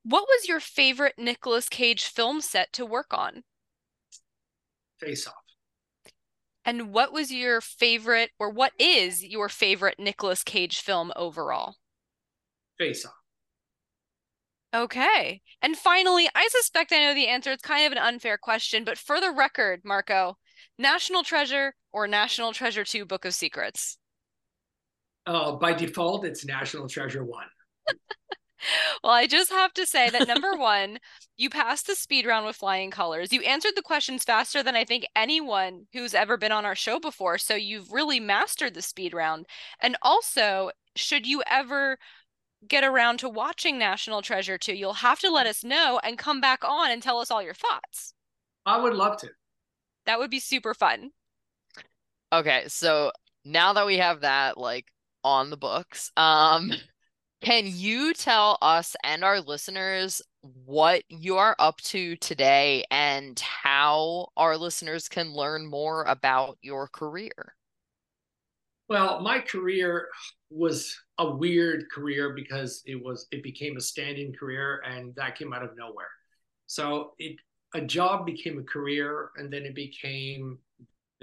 [0.05, 3.45] What was your favorite Nicolas Cage film set to work on?
[4.99, 5.35] Face Off.
[6.65, 11.77] And what was your favorite, or what is your favorite Nicolas Cage film overall?
[12.79, 13.22] Face Off.
[14.75, 15.43] Okay.
[15.61, 17.53] And finally, I suspect I know the answer.
[17.53, 20.39] It's kind of an unfair question, but for the record, Marco,
[20.79, 23.99] National Treasure or National Treasure 2 Book of Secrets?
[25.27, 27.45] Uh, by default, it's National Treasure 1.
[29.05, 30.99] well, I just have to say that number one,
[31.37, 33.33] you passed the speed round with flying colors.
[33.33, 36.99] You answered the questions faster than I think anyone who's ever been on our show
[36.99, 37.39] before.
[37.39, 39.47] So you've really mastered the speed round.
[39.81, 41.99] And also, should you ever
[42.67, 46.41] get around to watching National Treasure 2, you'll have to let us know and come
[46.41, 48.15] back on and tell us all your thoughts.
[48.65, 49.31] I would love to.
[50.07, 51.11] That would be super fun.
[52.33, 53.13] Okay, so
[53.45, 54.87] now that we have that like
[55.25, 56.73] on the books, um
[57.43, 60.23] can you tell us and our listeners
[60.65, 66.89] what you are up to today and how our listeners can learn more about your
[66.89, 67.55] career?
[68.93, 70.09] Well, my career
[70.51, 75.55] was a weird career because it was it became a stand-in career and that came
[75.55, 76.11] out of nowhere.
[76.67, 77.37] So it
[77.75, 80.59] a job became a career and then it became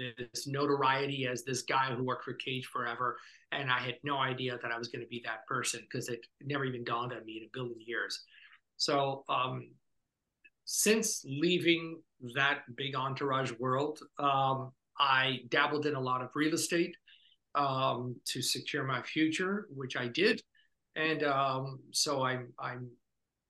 [0.00, 3.16] this notoriety as this guy who worked for Cage forever.
[3.52, 6.26] And I had no idea that I was going to be that person because it
[6.42, 8.24] never even dawned on me in a billion years.
[8.78, 9.70] So um,
[10.64, 12.02] since leaving
[12.34, 16.94] that big entourage world, um, I dabbled in a lot of real estate
[17.54, 20.42] um, to secure my future, which I did.
[20.96, 22.88] And um, so I'm I'm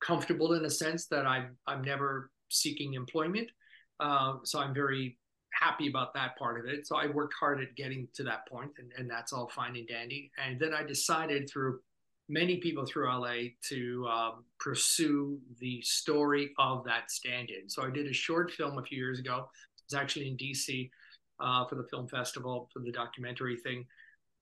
[0.01, 3.51] comfortable in a sense that I'm I'm never seeking employment.
[3.99, 5.19] Uh, so I'm very
[5.53, 6.87] happy about that part of it.
[6.87, 9.87] So I worked hard at getting to that point, and, and that's all fine and
[9.87, 10.31] dandy.
[10.43, 11.81] And then I decided through
[12.29, 17.69] many people through LA to um, pursue the story of that stand-in.
[17.69, 19.49] So I did a short film a few years ago.
[19.79, 20.89] It was actually in DC
[21.41, 23.87] uh, for the film festival for the documentary thing.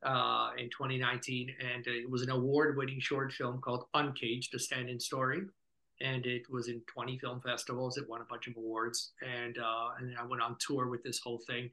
[0.05, 5.43] uh, in 2019, and it was an award-winning short film called Uncaged: A Stand-In Story,
[6.01, 7.97] and it was in 20 film festivals.
[7.99, 11.21] It won a bunch of awards, and uh, and I went on tour with this
[11.21, 11.71] whole thing.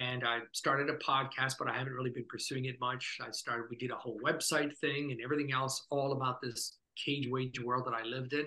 [0.00, 3.18] And I started a podcast, but I haven't really been pursuing it much.
[3.20, 7.28] I started, we did a whole website thing and everything else, all about this cage
[7.30, 8.46] wage world that I lived in.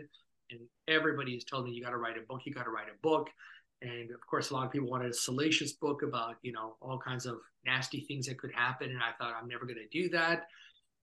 [0.50, 2.88] And everybody has told me, you got to write a book, you got to write
[2.90, 3.30] a book.
[3.84, 6.98] And of course, a lot of people wanted a salacious book about, you know, all
[6.98, 8.90] kinds of nasty things that could happen.
[8.90, 10.48] And I thought, I'm never going to do that.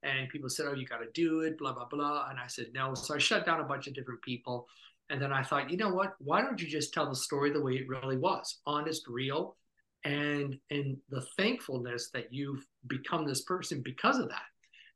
[0.03, 2.29] And people said, oh, you got to do it, blah, blah, blah.
[2.31, 2.95] And I said, no.
[2.95, 4.67] So I shut down a bunch of different people.
[5.11, 6.15] And then I thought, you know what?
[6.21, 9.57] Why don't you just tell the story the way it really was honest, real,
[10.05, 14.47] and and the thankfulness that you've become this person because of that.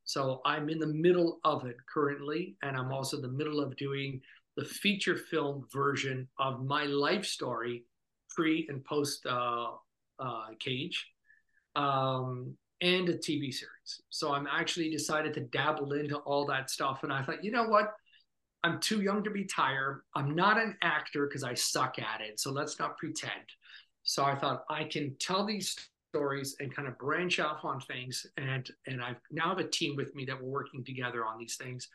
[0.05, 3.77] So I'm in the middle of it currently, and I'm also in the middle of
[3.77, 4.21] doing
[4.57, 7.85] the feature film version of my life story,
[8.31, 9.69] pre and post uh,
[10.19, 11.07] uh, Cage.
[11.77, 14.03] Um, and a TV series.
[14.11, 17.03] So I'm actually decided to dabble into all that stuff.
[17.03, 17.95] And I thought, you know what?
[18.63, 20.03] I'm too young to be tired.
[20.15, 22.41] I'm not an actor because I suck at it.
[22.41, 23.33] So let's not pretend.
[24.03, 25.77] So I thought I can tell these
[26.11, 28.27] stories and kind of branch off on things.
[28.37, 31.57] And and I've now have a team with me that we're working together on these
[31.57, 31.89] things.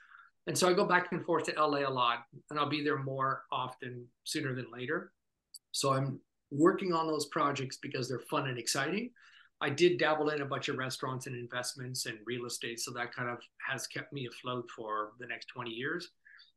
[0.50, 2.97] And so I go back and forth to LA a lot, and I'll be there
[2.97, 5.12] more often sooner than later.
[5.74, 6.20] So I'm
[6.50, 9.12] working on those projects because they're fun and exciting.
[9.62, 12.80] I did dabble in a bunch of restaurants and investments and real estate.
[12.80, 13.38] So that kind of
[13.70, 16.10] has kept me afloat for the next 20 years.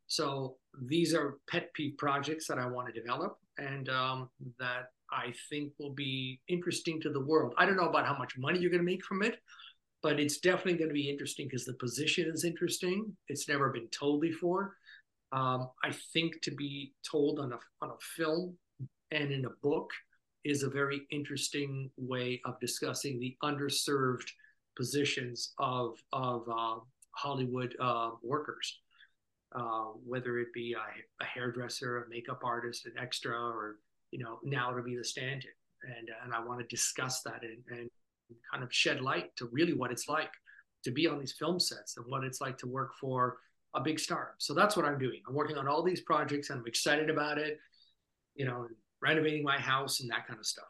[0.06, 5.34] So these are pet peeve projects that I want to develop and um, that I
[5.50, 7.52] think will be interesting to the world.
[7.58, 9.36] I don't know about how much money you're going to make from it,
[10.02, 13.16] but it's definitely going to be interesting because the position is interesting.
[13.28, 14.76] It's never been told before.
[15.30, 18.56] Um, I think to be told on a, on a film
[19.10, 19.90] and in a book
[20.44, 24.28] is a very interesting way of discussing the underserved
[24.76, 26.80] positions of of uh,
[27.12, 28.80] Hollywood uh, workers,
[29.54, 33.76] uh, whether it be a, a, hairdresser, a makeup artist, an extra, or
[34.10, 37.78] you know now to be the stand-in, and and I want to discuss that and,
[37.78, 37.90] and
[38.50, 40.32] kind of shed light to really what it's like
[40.84, 43.38] to be on these film sets and what it's like to work for
[43.74, 44.34] a big star.
[44.38, 45.20] So that's what I'm doing.
[45.28, 47.58] I'm working on all these projects and I'm excited about it.
[48.34, 48.66] You know,
[49.00, 50.64] renovating my house and that kind of stuff.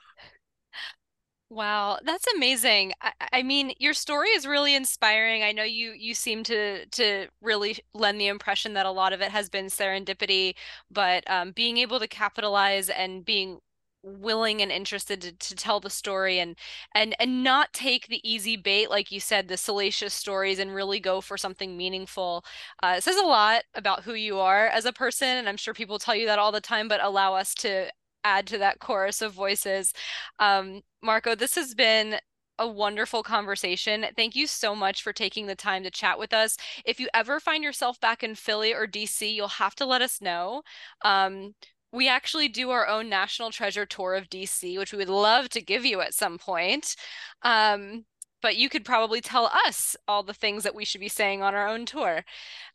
[1.52, 2.94] Wow, that's amazing.
[3.02, 5.42] I, I, mean, your story is really inspiring.
[5.42, 9.20] I know you you seem to to really lend the impression that a lot of
[9.20, 10.54] it has been serendipity,
[10.90, 13.58] but um, being able to capitalize and being
[14.02, 16.56] willing and interested to, to tell the story and
[16.94, 20.98] and and not take the easy bait like you said the salacious stories and really
[20.98, 22.44] go for something meaningful
[22.82, 25.72] uh, it says a lot about who you are as a person and i'm sure
[25.72, 27.88] people tell you that all the time but allow us to
[28.24, 29.92] add to that chorus of voices.
[30.38, 32.16] Um, Marco, this has been
[32.58, 34.06] a wonderful conversation.
[34.14, 36.56] Thank you so much for taking the time to chat with us.
[36.84, 40.20] If you ever find yourself back in Philly or DC, you'll have to let us
[40.20, 40.62] know.
[41.02, 41.54] Um,
[41.92, 45.60] we actually do our own National Treasure tour of DC, which we would love to
[45.60, 46.96] give you at some point.
[47.42, 48.04] Um,
[48.40, 51.54] but you could probably tell us all the things that we should be saying on
[51.54, 52.24] our own tour.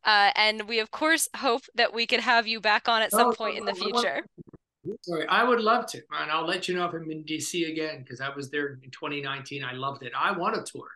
[0.06, 3.28] Uh, and we, of course, hope that we could have you back on at some
[3.28, 4.26] oh, point in the future.
[5.02, 8.04] Sorry, I would love to, and I'll let you know if I'm in DC again
[8.04, 9.64] because I was there in 2019.
[9.64, 10.14] I loved it.
[10.18, 10.88] I want a tour.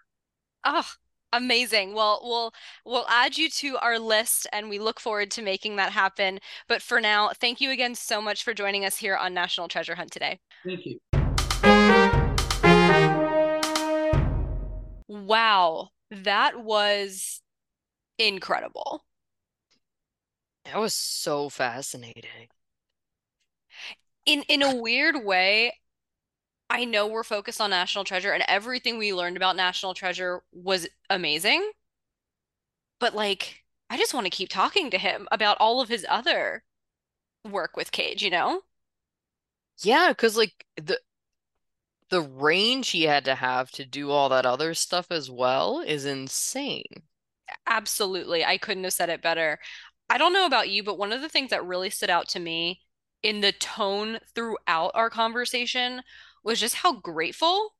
[0.63, 0.87] Oh,
[1.33, 1.93] amazing.
[1.93, 2.53] Well, we'll
[2.85, 6.39] we'll add you to our list, and we look forward to making that happen.
[6.67, 9.95] But for now, thank you again so much for joining us here on National Treasure
[9.95, 10.39] Hunt today.
[10.65, 10.99] Thank you.
[15.07, 17.41] Wow, that was
[18.17, 19.05] incredible.
[20.65, 22.49] That was so fascinating
[24.25, 25.73] in in a weird way,
[26.71, 30.87] I know we're focused on National Treasure and everything we learned about National Treasure was
[31.09, 31.69] amazing.
[32.97, 36.63] But like, I just want to keep talking to him about all of his other
[37.43, 38.61] work with Cage, you know?
[39.83, 40.99] Yeah, because like the
[42.09, 46.05] the range he had to have to do all that other stuff as well is
[46.05, 47.03] insane.
[47.67, 48.45] Absolutely.
[48.45, 49.59] I couldn't have said it better.
[50.09, 52.39] I don't know about you, but one of the things that really stood out to
[52.39, 52.81] me
[53.23, 56.01] in the tone throughout our conversation
[56.43, 57.75] was just how grateful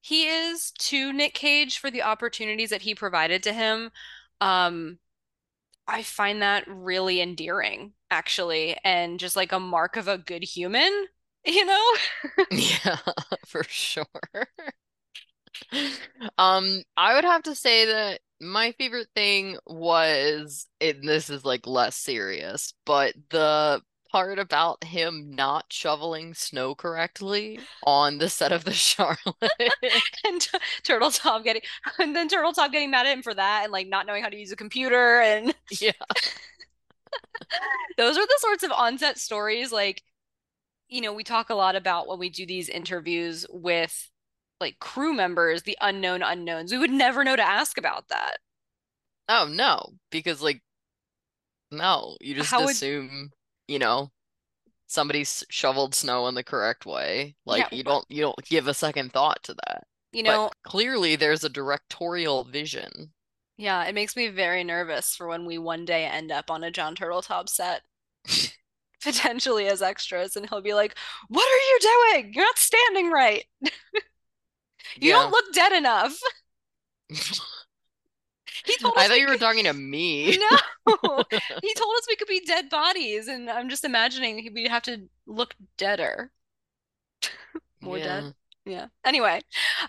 [0.00, 3.90] he is to Nick Cage for the opportunities that he provided to him.
[4.40, 4.98] Um,
[5.88, 10.92] I find that really endearing, actually, and just like a mark of a good human,
[11.46, 11.92] you know?
[12.50, 12.98] yeah,
[13.46, 14.04] for sure.
[16.38, 21.66] um, I would have to say that my favorite thing was, and this is like
[21.66, 23.80] less serious, but the
[24.16, 29.18] part about him not shoveling snow correctly on the set of the Charlotte.
[30.24, 31.62] and T- Turteltaub getting
[31.98, 34.38] and then Turteltaub getting mad at him for that and like not knowing how to
[34.38, 35.92] use a computer and yeah.
[37.98, 40.02] those are the sorts of onset stories like
[40.88, 44.10] you know we talk a lot about when we do these interviews with
[44.60, 48.38] like crew members the unknown unknowns we would never know to ask about that
[49.28, 50.62] Oh no, because like
[51.70, 53.30] no, you just How assume,
[53.68, 54.12] you know,
[54.88, 57.36] somebody's shoveled snow in the correct way.
[57.46, 59.86] Like Yeah, you don't you don't give a second thought to that.
[60.12, 63.14] you But know clearly there's a directorial vision.
[63.56, 66.70] yeah it makes me very nervous for when we one day end up on a
[66.70, 67.82] Jon Turteltaub set
[69.02, 70.96] potentially as extras and he'll be like
[71.28, 71.78] what are you
[72.22, 73.44] doing you're not standing right
[75.00, 75.12] you Yeah.
[75.12, 76.18] don't look dead enough
[78.66, 80.38] he told us I thought you were could- talking to me.
[80.86, 80.96] No,
[81.62, 85.08] he told us we could be dead bodies, and I'm just imagining we'd have to
[85.26, 86.30] look deader.
[87.80, 88.34] More dead.
[88.64, 88.86] Yeah.
[89.04, 89.40] Anyway,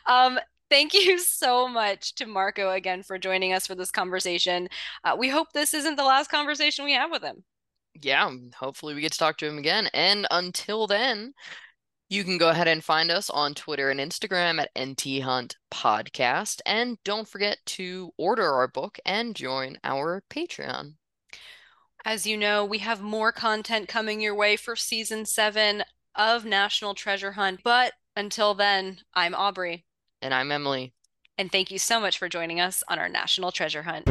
[0.07, 0.39] um,
[0.69, 4.69] thank you so much to Marco again for joining us for this conversation.
[5.03, 7.43] Uh, we hope this isn't the last conversation we have with him.
[7.99, 9.89] Yeah, hopefully we get to talk to him again.
[9.93, 11.33] And until then,
[12.09, 16.61] you can go ahead and find us on Twitter and Instagram at NT Hunt Podcast.
[16.65, 20.93] And don't forget to order our book and join our Patreon.
[22.05, 25.83] As you know, we have more content coming your way for season seven
[26.15, 27.59] of National Treasure Hunt.
[27.63, 29.85] But until then, I'm Aubrey,
[30.21, 30.93] And I'm Emily.
[31.37, 34.05] and thank you so much for joining us on our National Treasure Hunt.